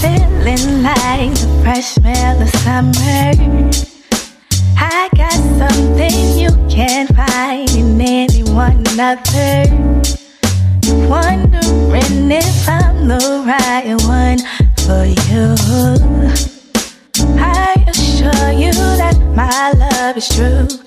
feeling 0.00 0.82
like 0.82 1.32
the 1.34 1.60
fresh 1.62 1.86
smell 1.94 2.40
of 2.40 2.48
summer. 2.64 3.32
I 4.76 5.08
got 5.14 5.38
something 5.60 6.38
you 6.38 6.50
can't 6.68 7.08
find 7.14 7.70
in 7.70 8.00
anyone 8.00 8.84
other. 8.98 9.64
Wondering 11.08 12.30
if 12.32 12.68
I'm 12.68 13.08
the 13.08 13.44
right 13.46 13.96
one 14.06 14.38
for 14.84 15.04
you. 15.28 15.54
I 17.38 17.84
assure 17.86 18.52
you 18.52 18.72
that 18.72 19.18
my 19.34 19.72
love 19.72 20.16
is 20.16 20.28
true. 20.28 20.79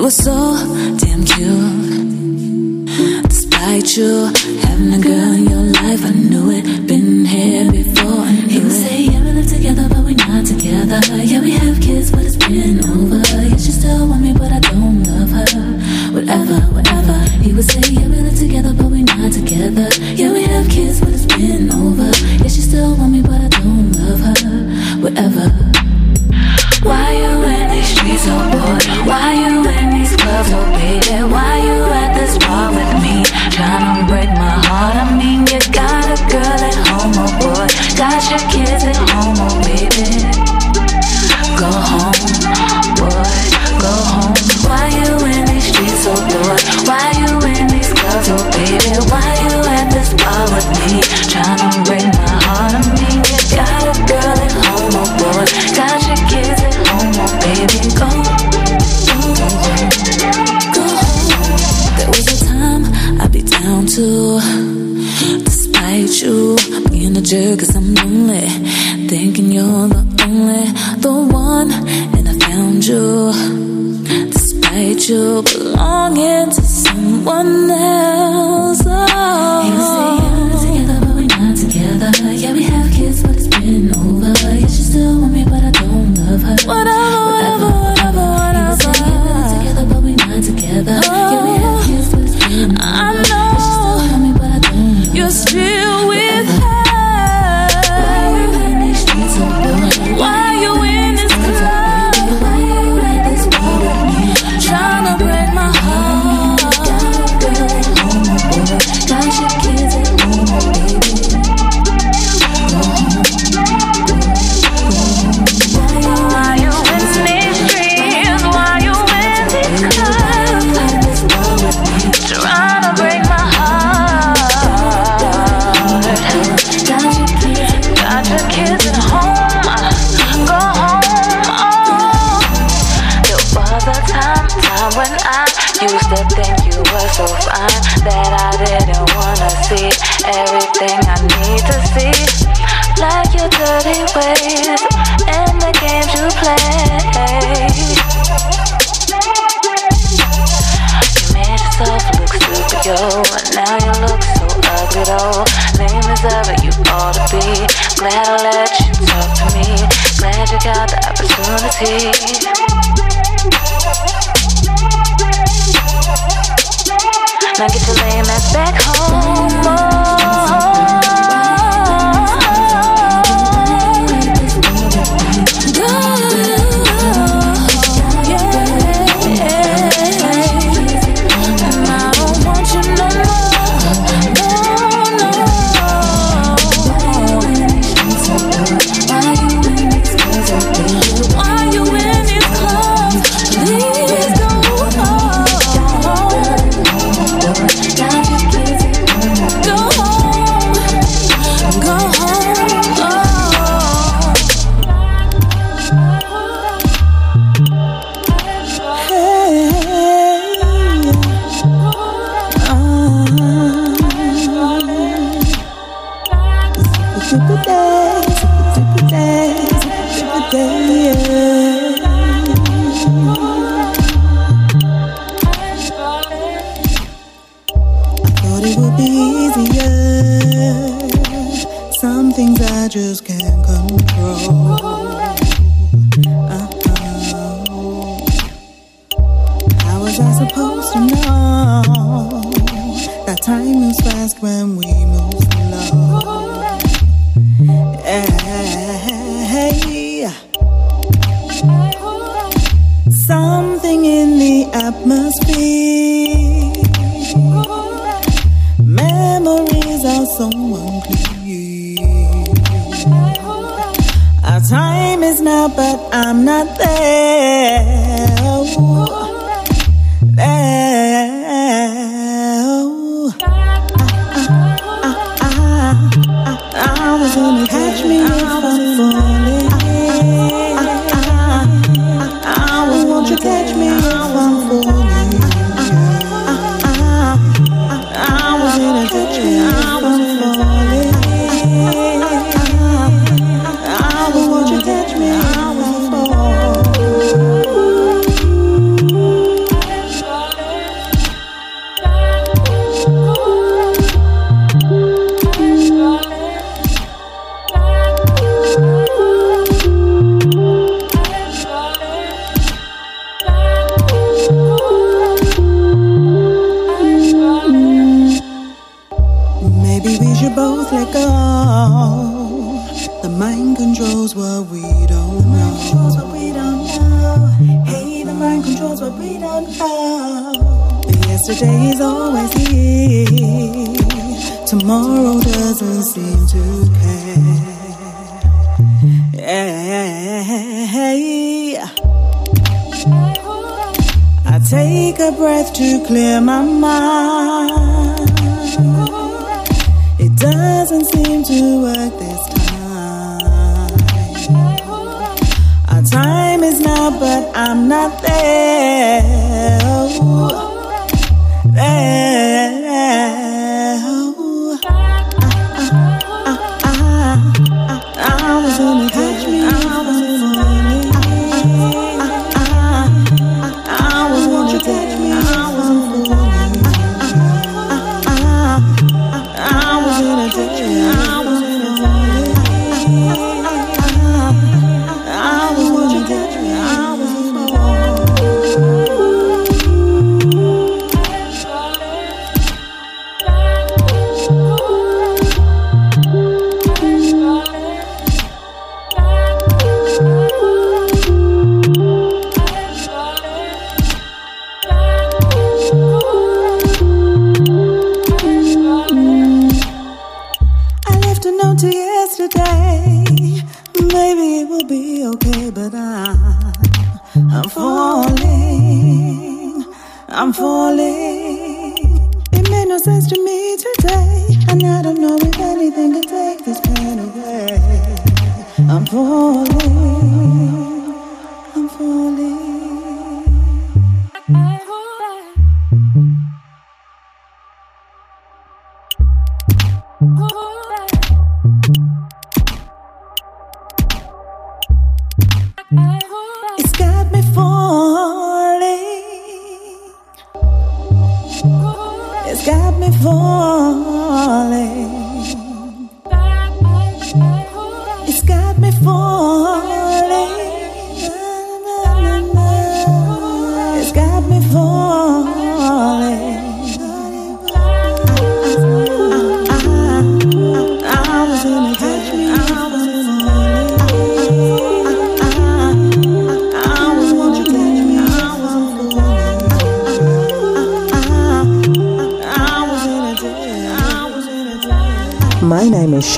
You 0.00 0.04
were 0.04 0.10
so 0.10 0.56
damn 0.96 1.22
cute. 1.26 2.86
Despite 3.28 3.98
you 3.98 4.32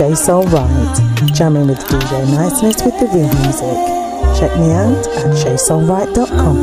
Chase 0.02 0.28
all 0.30 0.42
right, 0.46 0.52
Right, 0.52 1.32
jamming 1.32 1.68
with 1.68 1.78
DJ 1.78 2.26
Niceness 2.34 2.82
with 2.84 2.98
the 2.98 3.06
real 3.14 3.32
music. 3.38 3.78
Check 4.36 4.50
me 4.58 4.72
out 4.72 5.06
at 5.06 5.30
shaysoulright.com. 5.40 6.56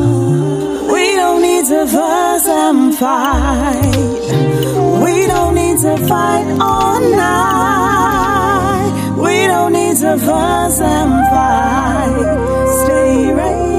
We 0.91 1.15
don't 1.15 1.41
need 1.41 1.65
to 1.67 1.87
fuss 1.87 2.45
and 2.49 2.93
fight. 2.97 3.95
We 5.05 5.25
don't 5.27 5.55
need 5.55 5.79
to 5.79 5.95
fight 6.05 6.57
all 6.59 6.99
night. 6.99 8.91
We 9.15 9.47
don't 9.47 9.71
need 9.71 9.95
to 9.99 10.17
fuss 10.17 10.81
and 10.81 11.13
fight. 11.31 12.83
Stay 12.83 13.31
right. 13.31 13.78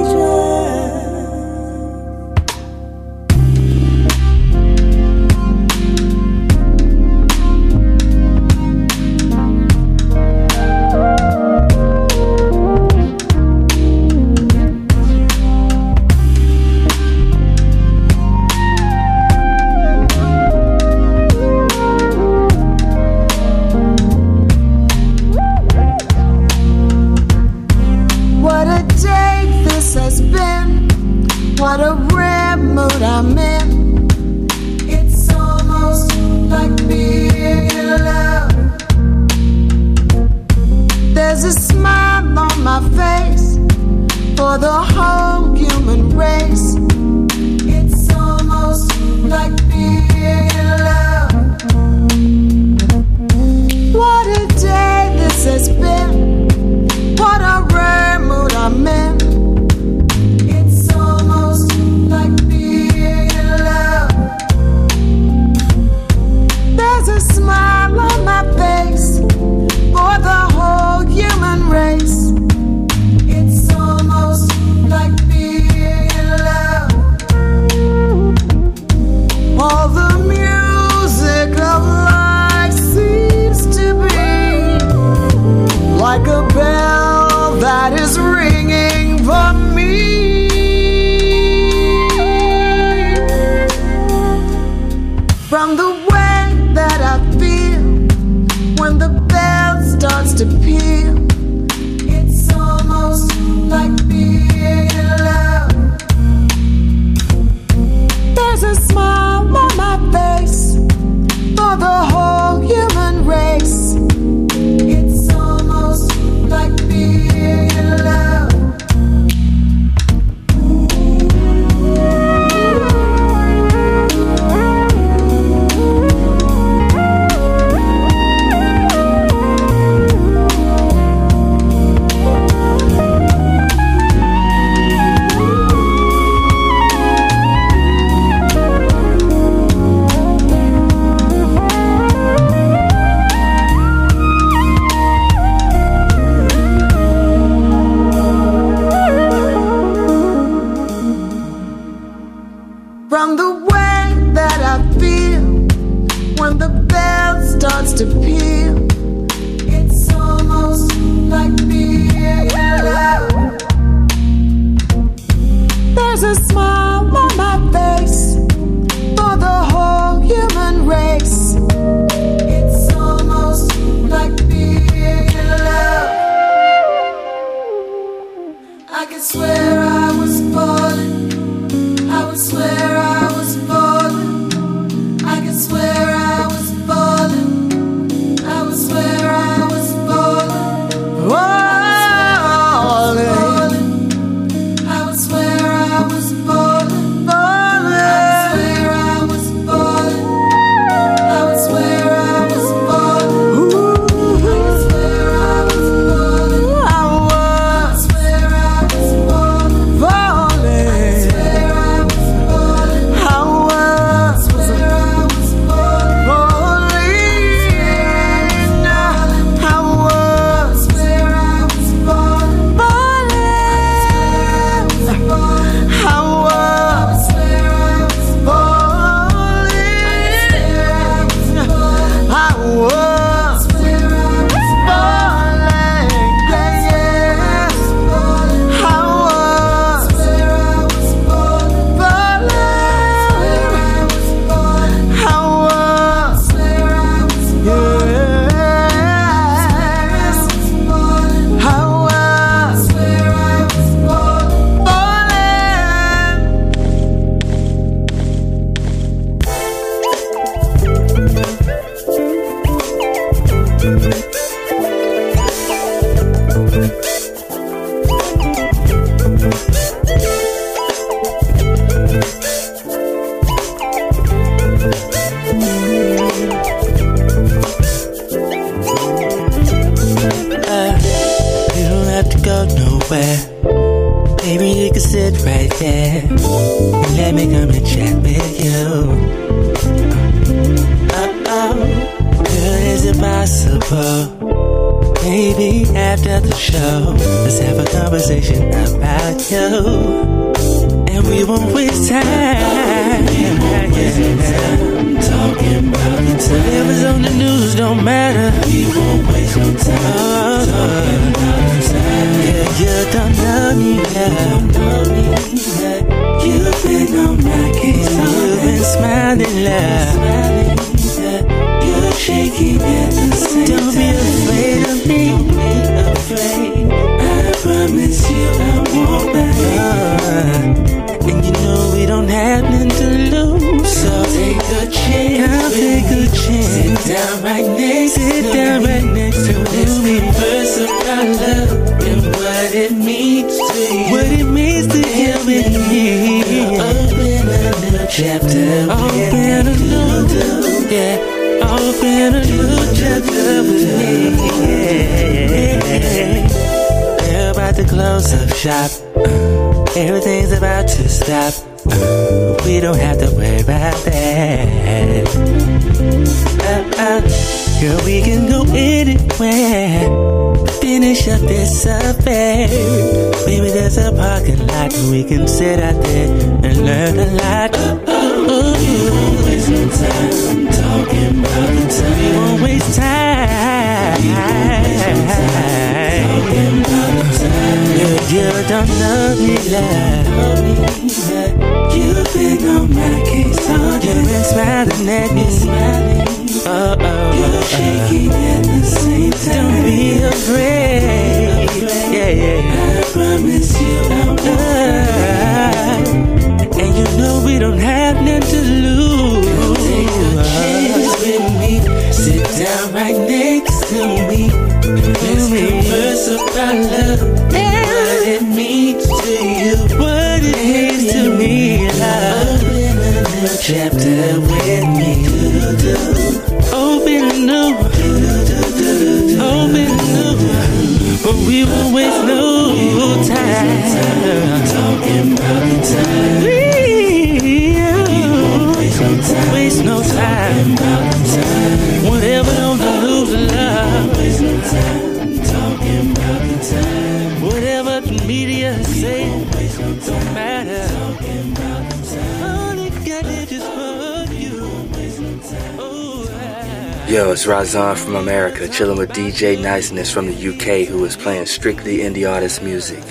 It's 457.33 457.47
Razan 457.47 457.97
from 457.97 458.17
America, 458.17 458.67
chilling 458.67 458.99
with 458.99 459.11
DJ 459.11 459.63
Niceness 459.63 460.13
from 460.13 460.27
the 460.27 460.33
UK, 460.33 460.89
who 460.89 461.05
is 461.05 461.17
playing 461.17 461.47
strictly 461.47 461.99
indie 461.99 462.29
artist 462.29 462.61
music. 462.61 463.05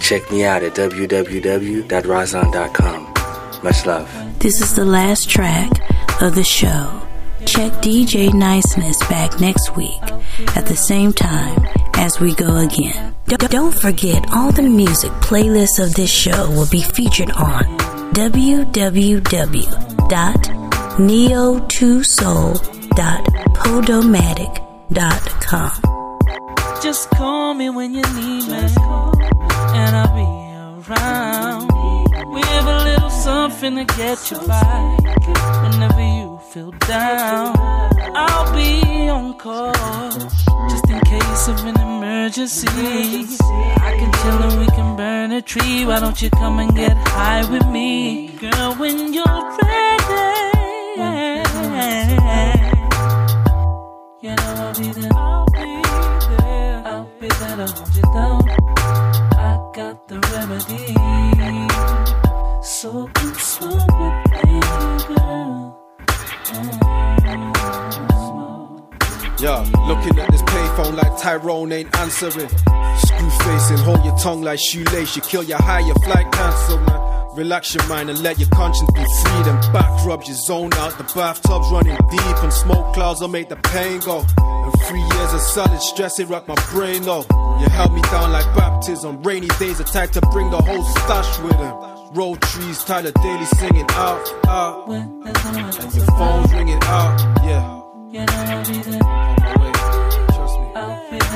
Check 0.00 0.30
me 0.30 0.44
out 0.44 0.62
at 0.62 0.74
www.razan.com. 0.74 1.92
Much 3.64 3.84
love. 3.84 4.38
This 4.38 4.60
is 4.60 4.76
the 4.76 4.84
last 4.84 5.28
track 5.28 5.72
of 6.22 6.36
the 6.36 6.44
show. 6.44 7.02
Check 7.46 7.72
DJ 7.82 8.32
Niceness 8.32 8.98
back 9.08 9.40
next 9.40 9.74
week 9.76 10.02
at 10.54 10.66
the 10.66 10.76
same 10.76 11.12
time 11.12 11.66
as 11.94 12.20
we 12.20 12.36
go 12.36 12.58
again. 12.58 13.12
Don't 13.26 13.74
forget, 13.74 14.24
all 14.32 14.52
the 14.52 14.62
music 14.62 15.10
playlists 15.20 15.84
of 15.84 15.94
this 15.94 16.10
show 16.10 16.48
will 16.50 16.68
be 16.68 16.82
featured 16.82 17.32
on 17.32 17.78
www.neo2soul.podomatic.com. 23.68 25.82
Just 26.82 27.10
call 27.10 27.52
me 27.54 27.68
when 27.68 27.92
you 27.92 28.00
need 28.14 28.48
me, 28.48 28.56
and 28.56 29.96
I'll 29.96 30.14
be 30.14 30.22
around. 30.88 31.68
We 32.32 32.40
have 32.40 32.66
a 32.66 32.84
little 32.84 33.10
something 33.10 33.76
to 33.76 33.84
get 33.84 34.30
you 34.30 34.38
by 34.46 34.96
whenever 35.62 36.00
you 36.00 36.40
feel 36.50 36.70
down. 36.70 37.54
I'll 38.16 38.50
be 38.54 39.10
on 39.10 39.34
call 39.36 39.74
just 40.70 40.88
in 40.88 40.98
case 41.00 41.48
of 41.48 41.62
an 41.66 41.78
emergency. 41.78 42.68
I 42.68 43.96
can 43.98 44.10
chill 44.12 44.42
and 44.48 44.60
we 44.60 44.66
can 44.68 44.96
burn 44.96 45.32
a 45.32 45.42
tree. 45.42 45.84
Why 45.84 46.00
don't 46.00 46.22
you 46.22 46.30
come 46.30 46.58
and 46.58 46.74
get 46.74 46.96
high 46.96 47.44
with 47.50 47.66
me, 47.66 48.28
girl? 48.40 48.74
When 48.76 49.12
you're 49.12 49.58
ready. 49.62 50.57
I'll 54.68 54.74
be 54.74 54.92
there. 54.92 55.10
I'll 55.14 55.46
be 55.46 55.82
there. 56.36 56.82
I'll 56.84 57.10
be 57.18 57.28
there 57.28 57.56
to 57.56 57.66
hold 57.72 57.94
you 57.96 58.02
down. 58.02 58.42
I 59.32 59.70
got 59.74 60.06
the 60.08 60.20
remedy. 60.28 60.92
So 62.62 63.08
come 63.14 63.34
smoke 63.36 63.88
with 63.98 64.28
me, 64.44 64.60
girl. 65.08 65.74
Yeah, 69.40 69.64
looking 69.88 70.18
at 70.18 70.27
payphone 70.78 70.96
like 70.96 71.20
Tyrone 71.20 71.72
ain't 71.72 71.96
answering. 71.98 72.48
Screw 72.48 73.30
facing, 73.30 73.78
hold 73.78 74.04
your 74.04 74.16
tongue 74.18 74.42
like 74.42 74.58
shoelace. 74.58 75.16
You 75.16 75.22
kill 75.22 75.42
your 75.42 75.58
high, 75.58 75.80
your 75.80 75.94
flight 75.96 76.30
cancel, 76.32 76.78
man. 76.80 77.36
Relax 77.36 77.74
your 77.74 77.86
mind 77.86 78.10
and 78.10 78.20
let 78.20 78.38
your 78.38 78.48
conscience 78.48 78.90
be 78.94 79.00
free. 79.00 79.42
Then 79.44 79.72
back 79.72 80.04
rubs, 80.04 80.28
you 80.28 80.34
zone 80.34 80.72
out. 80.74 80.98
The 80.98 81.04
bathtub's 81.14 81.70
running 81.70 81.96
deep, 82.10 82.42
and 82.42 82.52
smoke 82.52 82.94
clouds 82.94 83.20
will 83.20 83.28
make 83.28 83.48
the 83.48 83.56
pain 83.56 84.00
go. 84.00 84.24
And 84.38 84.72
three 84.82 85.00
years 85.00 85.34
of 85.34 85.40
solid 85.40 85.80
stress, 85.80 86.18
it 86.18 86.28
rocked 86.28 86.48
my 86.48 86.56
brain 86.72 87.02
though. 87.02 87.24
You 87.60 87.68
held 87.70 87.92
me 87.92 88.02
down 88.02 88.32
like 88.32 88.46
baptism. 88.56 89.22
Rainy 89.22 89.48
days, 89.58 89.78
a 89.80 89.84
type 89.84 90.10
to 90.12 90.20
bring 90.32 90.50
the 90.50 90.58
whole 90.58 90.84
stash 90.84 91.38
with 91.40 91.56
him. 91.56 91.74
Roll 92.12 92.36
trees, 92.36 92.82
Tyler 92.84 93.12
Daily 93.22 93.44
singing 93.44 93.86
out, 93.90 94.46
out. 94.46 94.88
And 94.88 95.94
your 95.94 96.06
phone's 96.06 96.52
ringing 96.52 96.80
out, 96.82 97.20
yeah. 97.44 97.82
You 98.10 98.20
know 98.20 98.32
I'll 98.32 98.64
be 98.64 98.78
there. 98.90 99.37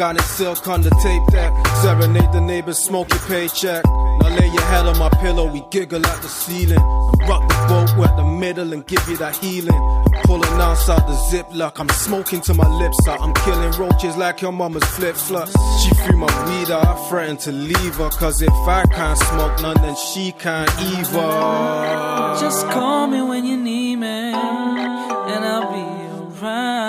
Got 0.00 0.16
it 0.16 0.22
silk 0.22 0.66
on 0.66 0.80
the 0.80 0.88
tape 1.02 1.26
deck. 1.26 1.52
Serenade 1.82 2.32
the 2.32 2.40
neighbors, 2.40 2.78
smoke 2.78 3.10
your 3.10 3.18
paycheck. 3.28 3.84
Now 3.84 4.34
lay 4.34 4.46
your 4.46 4.62
head 4.62 4.86
on 4.86 4.96
my 4.96 5.10
pillow, 5.10 5.44
we 5.52 5.62
giggle 5.70 6.06
at 6.06 6.22
the 6.22 6.28
ceiling. 6.28 6.80
And 6.80 7.28
rock 7.28 7.46
the 7.46 7.54
boat 7.68 7.98
wet 7.98 8.16
the 8.16 8.24
middle 8.24 8.72
and 8.72 8.86
give 8.86 9.06
you 9.10 9.18
that 9.18 9.36
healing. 9.36 9.78
Pulling 10.24 10.58
outside 10.58 11.06
the 11.06 11.12
ziplock, 11.28 11.78
I'm 11.78 11.90
smoking 11.90 12.40
to 12.48 12.54
my 12.54 12.66
lips 12.66 13.06
out. 13.08 13.20
I'm 13.20 13.34
killing 13.44 13.72
roaches 13.72 14.16
like 14.16 14.40
your 14.40 14.52
mama's 14.52 14.84
flip 14.84 15.16
flops. 15.16 15.52
She 15.82 15.90
threw 15.96 16.16
my 16.16 16.32
weed 16.46 16.70
out, 16.70 16.86
I 16.86 17.08
threatened 17.10 17.40
to 17.40 17.52
leave 17.52 17.96
her. 17.96 18.08
Cause 18.08 18.40
if 18.40 18.48
I 18.66 18.86
can't 18.86 19.18
smoke 19.18 19.60
none, 19.60 19.76
then 19.82 19.96
she 19.96 20.32
can't 20.32 20.70
either. 20.80 22.40
Just 22.40 22.66
call 22.68 23.06
me 23.06 23.20
when 23.20 23.44
you 23.44 23.58
need 23.58 23.96
me, 23.96 24.32
and 24.32 25.44
I'll 25.44 25.70
be 25.70 26.40
around 26.42 26.79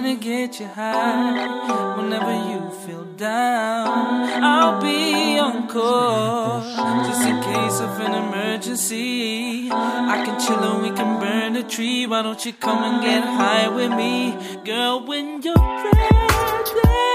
to 0.00 0.16
get 0.16 0.60
you 0.60 0.66
high. 0.66 1.96
Whenever 1.96 2.34
you 2.50 2.70
feel 2.84 3.04
down, 3.16 4.42
I'll 4.42 4.80
be 4.80 5.38
on 5.38 5.68
call 5.68 6.60
just 7.06 7.22
in 7.22 7.40
case 7.42 7.80
of 7.80 8.00
an 8.00 8.14
emergency. 8.24 9.68
I 9.70 10.22
can 10.24 10.40
chill 10.40 10.58
and 10.58 10.82
we 10.82 10.90
can 10.90 11.20
burn 11.20 11.56
a 11.56 11.62
tree. 11.62 12.06
Why 12.06 12.22
don't 12.22 12.44
you 12.44 12.52
come 12.52 12.82
and 12.82 13.02
get 13.02 13.22
high 13.24 13.68
with 13.68 13.92
me, 13.92 14.36
girl? 14.64 15.06
When 15.06 15.42
you're 15.42 15.54
ready. 15.54 17.13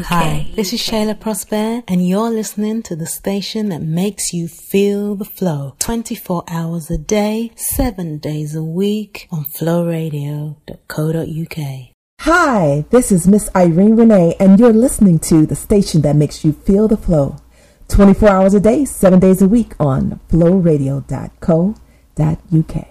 Hi, 0.05 0.47
this 0.55 0.73
is 0.73 0.81
Shayla 0.81 1.19
Prosper, 1.19 1.83
and 1.87 2.07
you're 2.07 2.31
listening 2.31 2.81
to 2.81 2.95
the 2.95 3.05
station 3.05 3.69
that 3.69 3.83
makes 3.83 4.33
you 4.33 4.47
feel 4.47 5.15
the 5.15 5.23
flow 5.23 5.75
24 5.77 6.45
hours 6.47 6.89
a 6.89 6.97
day, 6.97 7.51
7 7.55 8.17
days 8.17 8.55
a 8.55 8.63
week 8.63 9.27
on 9.31 9.45
flowradio.co.uk. 9.45 11.57
Hi, 12.21 12.85
this 12.89 13.11
is 13.11 13.27
Miss 13.27 13.51
Irene 13.55 13.97
Renee, 13.97 14.35
and 14.39 14.59
you're 14.59 14.73
listening 14.73 15.19
to 15.19 15.45
the 15.45 15.55
station 15.55 16.01
that 16.01 16.15
makes 16.15 16.43
you 16.43 16.51
feel 16.51 16.87
the 16.87 16.97
flow. 16.97 17.35
24 17.87 18.29
hours 18.29 18.55
a 18.55 18.59
day, 18.59 18.85
7 18.85 19.19
days 19.19 19.43
a 19.43 19.47
week 19.47 19.75
on 19.79 20.19
flowradio.co.uk. 20.31 22.90